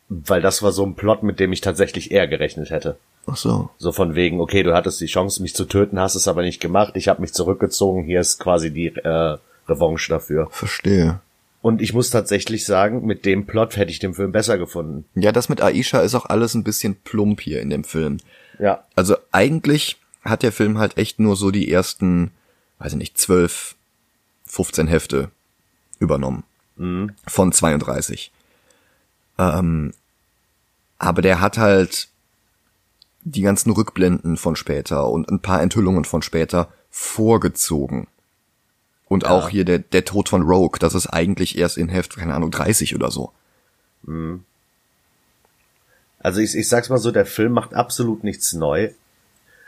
Weil 0.08 0.42
das 0.42 0.62
war 0.62 0.72
so 0.72 0.84
ein 0.84 0.94
Plot, 0.94 1.22
mit 1.22 1.40
dem 1.40 1.52
ich 1.52 1.60
tatsächlich 1.60 2.10
eher 2.10 2.28
gerechnet 2.28 2.70
hätte. 2.70 2.96
Ach 3.26 3.36
so. 3.36 3.70
So 3.78 3.90
von 3.92 4.14
wegen, 4.14 4.40
okay, 4.40 4.62
du 4.62 4.74
hattest 4.74 5.00
die 5.00 5.06
Chance, 5.06 5.40
mich 5.42 5.54
zu 5.54 5.64
töten, 5.64 5.98
hast 5.98 6.14
es 6.14 6.28
aber 6.28 6.42
nicht 6.42 6.60
gemacht, 6.60 6.92
ich 6.96 7.08
habe 7.08 7.22
mich 7.22 7.32
zurückgezogen, 7.32 8.04
hier 8.04 8.20
ist 8.20 8.38
quasi 8.38 8.70
die 8.70 8.88
äh, 8.88 9.38
Revanche 9.66 10.10
dafür. 10.10 10.48
Verstehe. 10.50 11.20
Und 11.62 11.80
ich 11.80 11.94
muss 11.94 12.10
tatsächlich 12.10 12.66
sagen, 12.66 13.06
mit 13.06 13.24
dem 13.24 13.46
Plot 13.46 13.78
hätte 13.78 13.90
ich 13.90 13.98
den 13.98 14.12
Film 14.12 14.32
besser 14.32 14.58
gefunden. 14.58 15.06
Ja, 15.14 15.32
das 15.32 15.48
mit 15.48 15.62
Aisha 15.62 16.00
ist 16.00 16.14
auch 16.14 16.26
alles 16.26 16.54
ein 16.54 16.64
bisschen 16.64 16.96
plump 16.96 17.40
hier 17.40 17.62
in 17.62 17.70
dem 17.70 17.84
Film. 17.84 18.18
Ja. 18.58 18.84
Also 18.94 19.16
eigentlich 19.32 19.96
hat 20.24 20.42
der 20.42 20.52
Film 20.52 20.78
halt 20.78 20.96
echt 20.96 21.20
nur 21.20 21.36
so 21.36 21.50
die 21.50 21.70
ersten, 21.70 22.30
weiß 22.78 22.92
ich 22.92 22.98
nicht, 22.98 23.18
12, 23.18 23.76
15 24.46 24.86
Hefte 24.88 25.30
übernommen. 25.98 26.44
Von 27.26 27.52
32. 27.52 28.32
Ähm, 29.38 29.92
aber 30.98 31.22
der 31.22 31.40
hat 31.40 31.58
halt 31.58 32.08
die 33.22 33.42
ganzen 33.42 33.70
Rückblenden 33.70 34.36
von 34.36 34.56
später 34.56 35.08
und 35.08 35.30
ein 35.30 35.40
paar 35.40 35.62
Enthüllungen 35.62 36.04
von 36.04 36.22
später 36.22 36.68
vorgezogen. 36.90 38.06
Und 39.06 39.26
auch 39.26 39.48
hier 39.48 39.64
der, 39.64 39.78
der 39.78 40.04
Tod 40.04 40.28
von 40.28 40.42
Rogue, 40.42 40.78
das 40.78 40.94
ist 40.94 41.06
eigentlich 41.06 41.58
erst 41.58 41.76
in 41.76 41.88
Heft, 41.88 42.16
keine 42.16 42.34
Ahnung, 42.34 42.50
30 42.50 42.94
oder 42.94 43.10
so. 43.10 43.32
Also 46.18 46.40
ich, 46.40 46.54
ich 46.54 46.68
sag's 46.68 46.88
mal 46.88 46.98
so, 46.98 47.10
der 47.10 47.26
Film 47.26 47.52
macht 47.52 47.74
absolut 47.74 48.24
nichts 48.24 48.54
neu. 48.54 48.90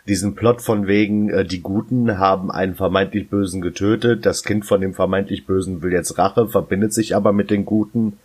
Diesen 0.08 0.34
Plot 0.36 0.62
von 0.62 0.86
wegen, 0.86 1.30
äh, 1.30 1.44
die 1.44 1.60
Guten 1.60 2.18
haben 2.18 2.50
einen 2.52 2.76
vermeintlich 2.76 3.28
Bösen 3.28 3.60
getötet, 3.60 4.24
das 4.24 4.44
Kind 4.44 4.64
von 4.64 4.80
dem 4.80 4.94
vermeintlich 4.94 5.46
Bösen 5.46 5.82
will 5.82 5.92
jetzt 5.92 6.16
Rache, 6.16 6.48
verbindet 6.48 6.92
sich 6.92 7.16
aber 7.16 7.32
mit 7.32 7.50
den 7.50 7.64
Guten. 7.64 8.18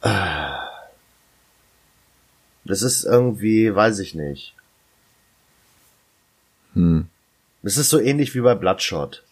Ah. 0.00 0.62
Das 2.64 2.82
ist 2.82 3.04
irgendwie, 3.04 3.74
weiß 3.74 3.98
ich 3.98 4.14
nicht. 4.14 4.54
Hm. 6.74 7.06
Das 7.62 7.76
ist 7.76 7.90
so 7.90 7.98
ähnlich 8.00 8.34
wie 8.34 8.40
bei 8.40 8.54
Bloodshot. 8.54 9.22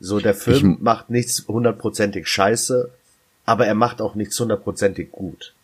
So, 0.00 0.18
der 0.18 0.34
Film 0.34 0.72
Ich- 0.74 0.80
macht 0.80 1.10
nichts 1.10 1.46
hundertprozentig 1.46 2.26
scheiße, 2.26 2.90
aber 3.44 3.66
er 3.66 3.74
macht 3.74 4.00
auch 4.00 4.14
nichts 4.14 4.38
hundertprozentig 4.40 5.12
gut. 5.12 5.54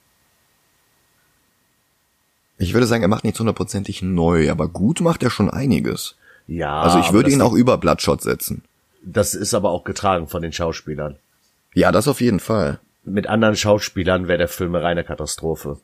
Ich 2.58 2.74
würde 2.74 2.86
sagen, 2.86 3.02
er 3.02 3.08
macht 3.08 3.24
nichts 3.24 3.38
hundertprozentig 3.38 4.02
neu, 4.02 4.50
aber 4.50 4.68
gut 4.68 5.00
macht 5.00 5.22
er 5.22 5.30
schon 5.30 5.48
einiges. 5.48 6.16
Ja. 6.46 6.80
Also 6.80 6.98
ich 6.98 7.12
würde 7.12 7.30
ihn 7.30 7.42
auch 7.42 7.52
über 7.52 7.78
Bloodshot 7.78 8.20
setzen. 8.22 8.62
Das 9.02 9.34
ist 9.34 9.54
aber 9.54 9.70
auch 9.70 9.84
getragen 9.84 10.26
von 10.26 10.42
den 10.42 10.52
Schauspielern. 10.52 11.16
Ja, 11.74 11.92
das 11.92 12.08
auf 12.08 12.20
jeden 12.20 12.40
Fall. 12.40 12.80
Mit 13.04 13.28
anderen 13.28 13.56
Schauspielern 13.56 14.26
wäre 14.26 14.38
der 14.38 14.48
Film 14.48 14.74
eine 14.74 14.84
reine 14.84 15.04
Katastrophe. 15.04 15.78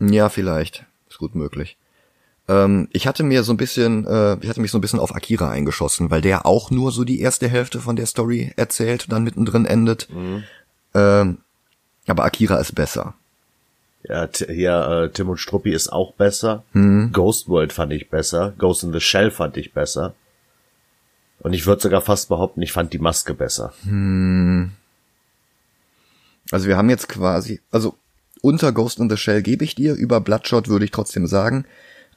Ja, 0.00 0.28
vielleicht. 0.28 0.84
Ist 1.08 1.18
gut 1.18 1.34
möglich. 1.34 1.76
Ähm, 2.48 2.88
ich 2.92 3.06
hatte 3.06 3.22
mir 3.22 3.42
so 3.42 3.52
ein 3.52 3.56
bisschen, 3.56 4.06
äh, 4.06 4.38
ich 4.40 4.48
hatte 4.48 4.60
mich 4.60 4.70
so 4.70 4.78
ein 4.78 4.80
bisschen 4.80 4.98
auf 4.98 5.14
Akira 5.14 5.50
eingeschossen, 5.50 6.10
weil 6.10 6.20
der 6.20 6.46
auch 6.46 6.70
nur 6.70 6.92
so 6.92 7.04
die 7.04 7.20
erste 7.20 7.48
Hälfte 7.48 7.80
von 7.80 7.96
der 7.96 8.06
Story 8.06 8.52
erzählt 8.56 9.04
und 9.04 9.12
dann 9.12 9.24
mittendrin 9.24 9.66
endet. 9.66 10.08
Ähm, 10.94 11.38
aber 12.06 12.24
Akira 12.24 12.56
ist 12.56 12.74
besser. 12.74 13.14
Ja, 14.08 14.28
hier, 14.48 15.04
äh, 15.04 15.10
Tim 15.10 15.28
und 15.30 15.38
Struppi 15.38 15.72
ist 15.72 15.88
auch 15.88 16.12
besser. 16.14 16.62
Ghost 17.12 17.48
World 17.48 17.72
fand 17.72 17.92
ich 17.92 18.08
besser. 18.08 18.54
Ghost 18.56 18.84
in 18.84 18.92
the 18.92 19.00
Shell 19.00 19.30
fand 19.30 19.56
ich 19.56 19.72
besser. 19.72 20.14
Und 21.40 21.52
ich 21.52 21.66
würde 21.66 21.82
sogar 21.82 22.00
fast 22.00 22.28
behaupten, 22.28 22.62
ich 22.62 22.72
fand 22.72 22.92
die 22.92 22.98
Maske 22.98 23.34
besser. 23.34 23.72
Also 26.52 26.68
wir 26.68 26.76
haben 26.76 26.88
jetzt 26.88 27.08
quasi, 27.08 27.60
also 27.70 27.96
unter 28.42 28.70
Ghost 28.72 29.00
in 29.00 29.10
the 29.10 29.16
Shell 29.16 29.42
gebe 29.42 29.64
ich 29.64 29.74
dir. 29.74 29.94
Über 29.94 30.20
Bloodshot 30.20 30.68
würde 30.68 30.84
ich 30.84 30.92
trotzdem 30.92 31.26
sagen. 31.26 31.64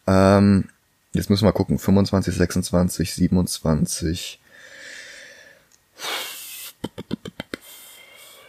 Ähm, 0.06 0.65
jetzt 1.13 1.30
müssen 1.32 1.45
wir 1.45 1.54
gucken. 1.54 1.80
25, 1.80 2.36
26, 2.36 3.13
27. 3.15 4.39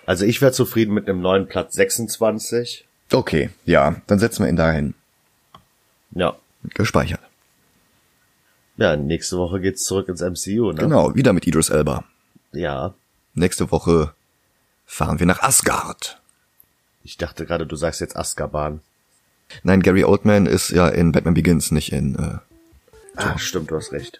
Also 0.05 0.25
ich 0.27 0.43
wäre 0.43 0.53
zufrieden 0.53 0.93
mit 0.93 1.09
einem 1.09 1.21
neuen 1.21 1.47
Platz 1.47 1.75
26. 1.75 2.87
Okay, 3.13 3.51
ja, 3.65 3.97
dann 4.07 4.19
setzen 4.19 4.45
wir 4.45 4.49
ihn 4.49 4.57
dahin. 4.57 4.95
Ja. 6.13 6.37
Gespeichert. 6.75 7.21
Ja, 8.77 8.97
nächste 8.97 9.37
Woche 9.37 9.61
geht's 9.61 9.85
zurück 9.85 10.09
ins 10.09 10.21
MCU, 10.23 10.73
ne? 10.73 10.81
Genau, 10.81 11.15
wieder 11.15 11.33
mit 11.33 11.47
Idris 11.47 11.71
Elba. 11.71 12.05
Ja. 12.53 12.95
Nächste 13.35 13.71
Woche 13.71 14.15
fahren 14.87 15.19
wir 15.19 15.27
nach 15.27 15.43
Asgard. 15.43 16.21
Ich 17.03 17.17
dachte 17.17 17.47
gerade, 17.47 17.67
du 17.67 17.77
sagst 17.77 18.01
jetzt 18.01 18.17
Azkaban. 18.17 18.81
Nein, 19.63 19.83
Gary 19.83 20.05
Oldman 20.05 20.47
ist 20.47 20.71
ja 20.71 20.89
in 20.89 21.13
Batman 21.13 21.35
Begins, 21.35 21.71
nicht 21.73 21.93
in. 21.93 22.15
Äh, 22.17 22.39
ah, 23.17 23.39
stimmt, 23.39 23.71
du 23.71 23.77
hast 23.77 23.93
recht. 23.93 24.19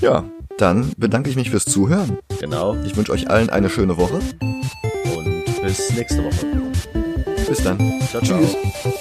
ja, 0.00 0.24
dann 0.58 0.92
bedanke 0.96 1.30
ich 1.30 1.36
mich 1.36 1.50
fürs 1.50 1.64
Zuhören. 1.64 2.18
Genau. 2.40 2.76
Ich 2.84 2.96
wünsche 2.96 3.12
euch 3.12 3.30
allen 3.30 3.50
eine 3.50 3.70
schöne 3.70 3.96
Woche. 3.96 4.20
Und 5.16 5.62
bis 5.62 5.90
nächste 5.92 6.24
Woche. 6.24 6.69
Bis 7.50 7.64
dann. 7.64 7.76
Ciao, 8.08 8.22
ciao. 8.22 8.38
Tschüss. 8.38 8.94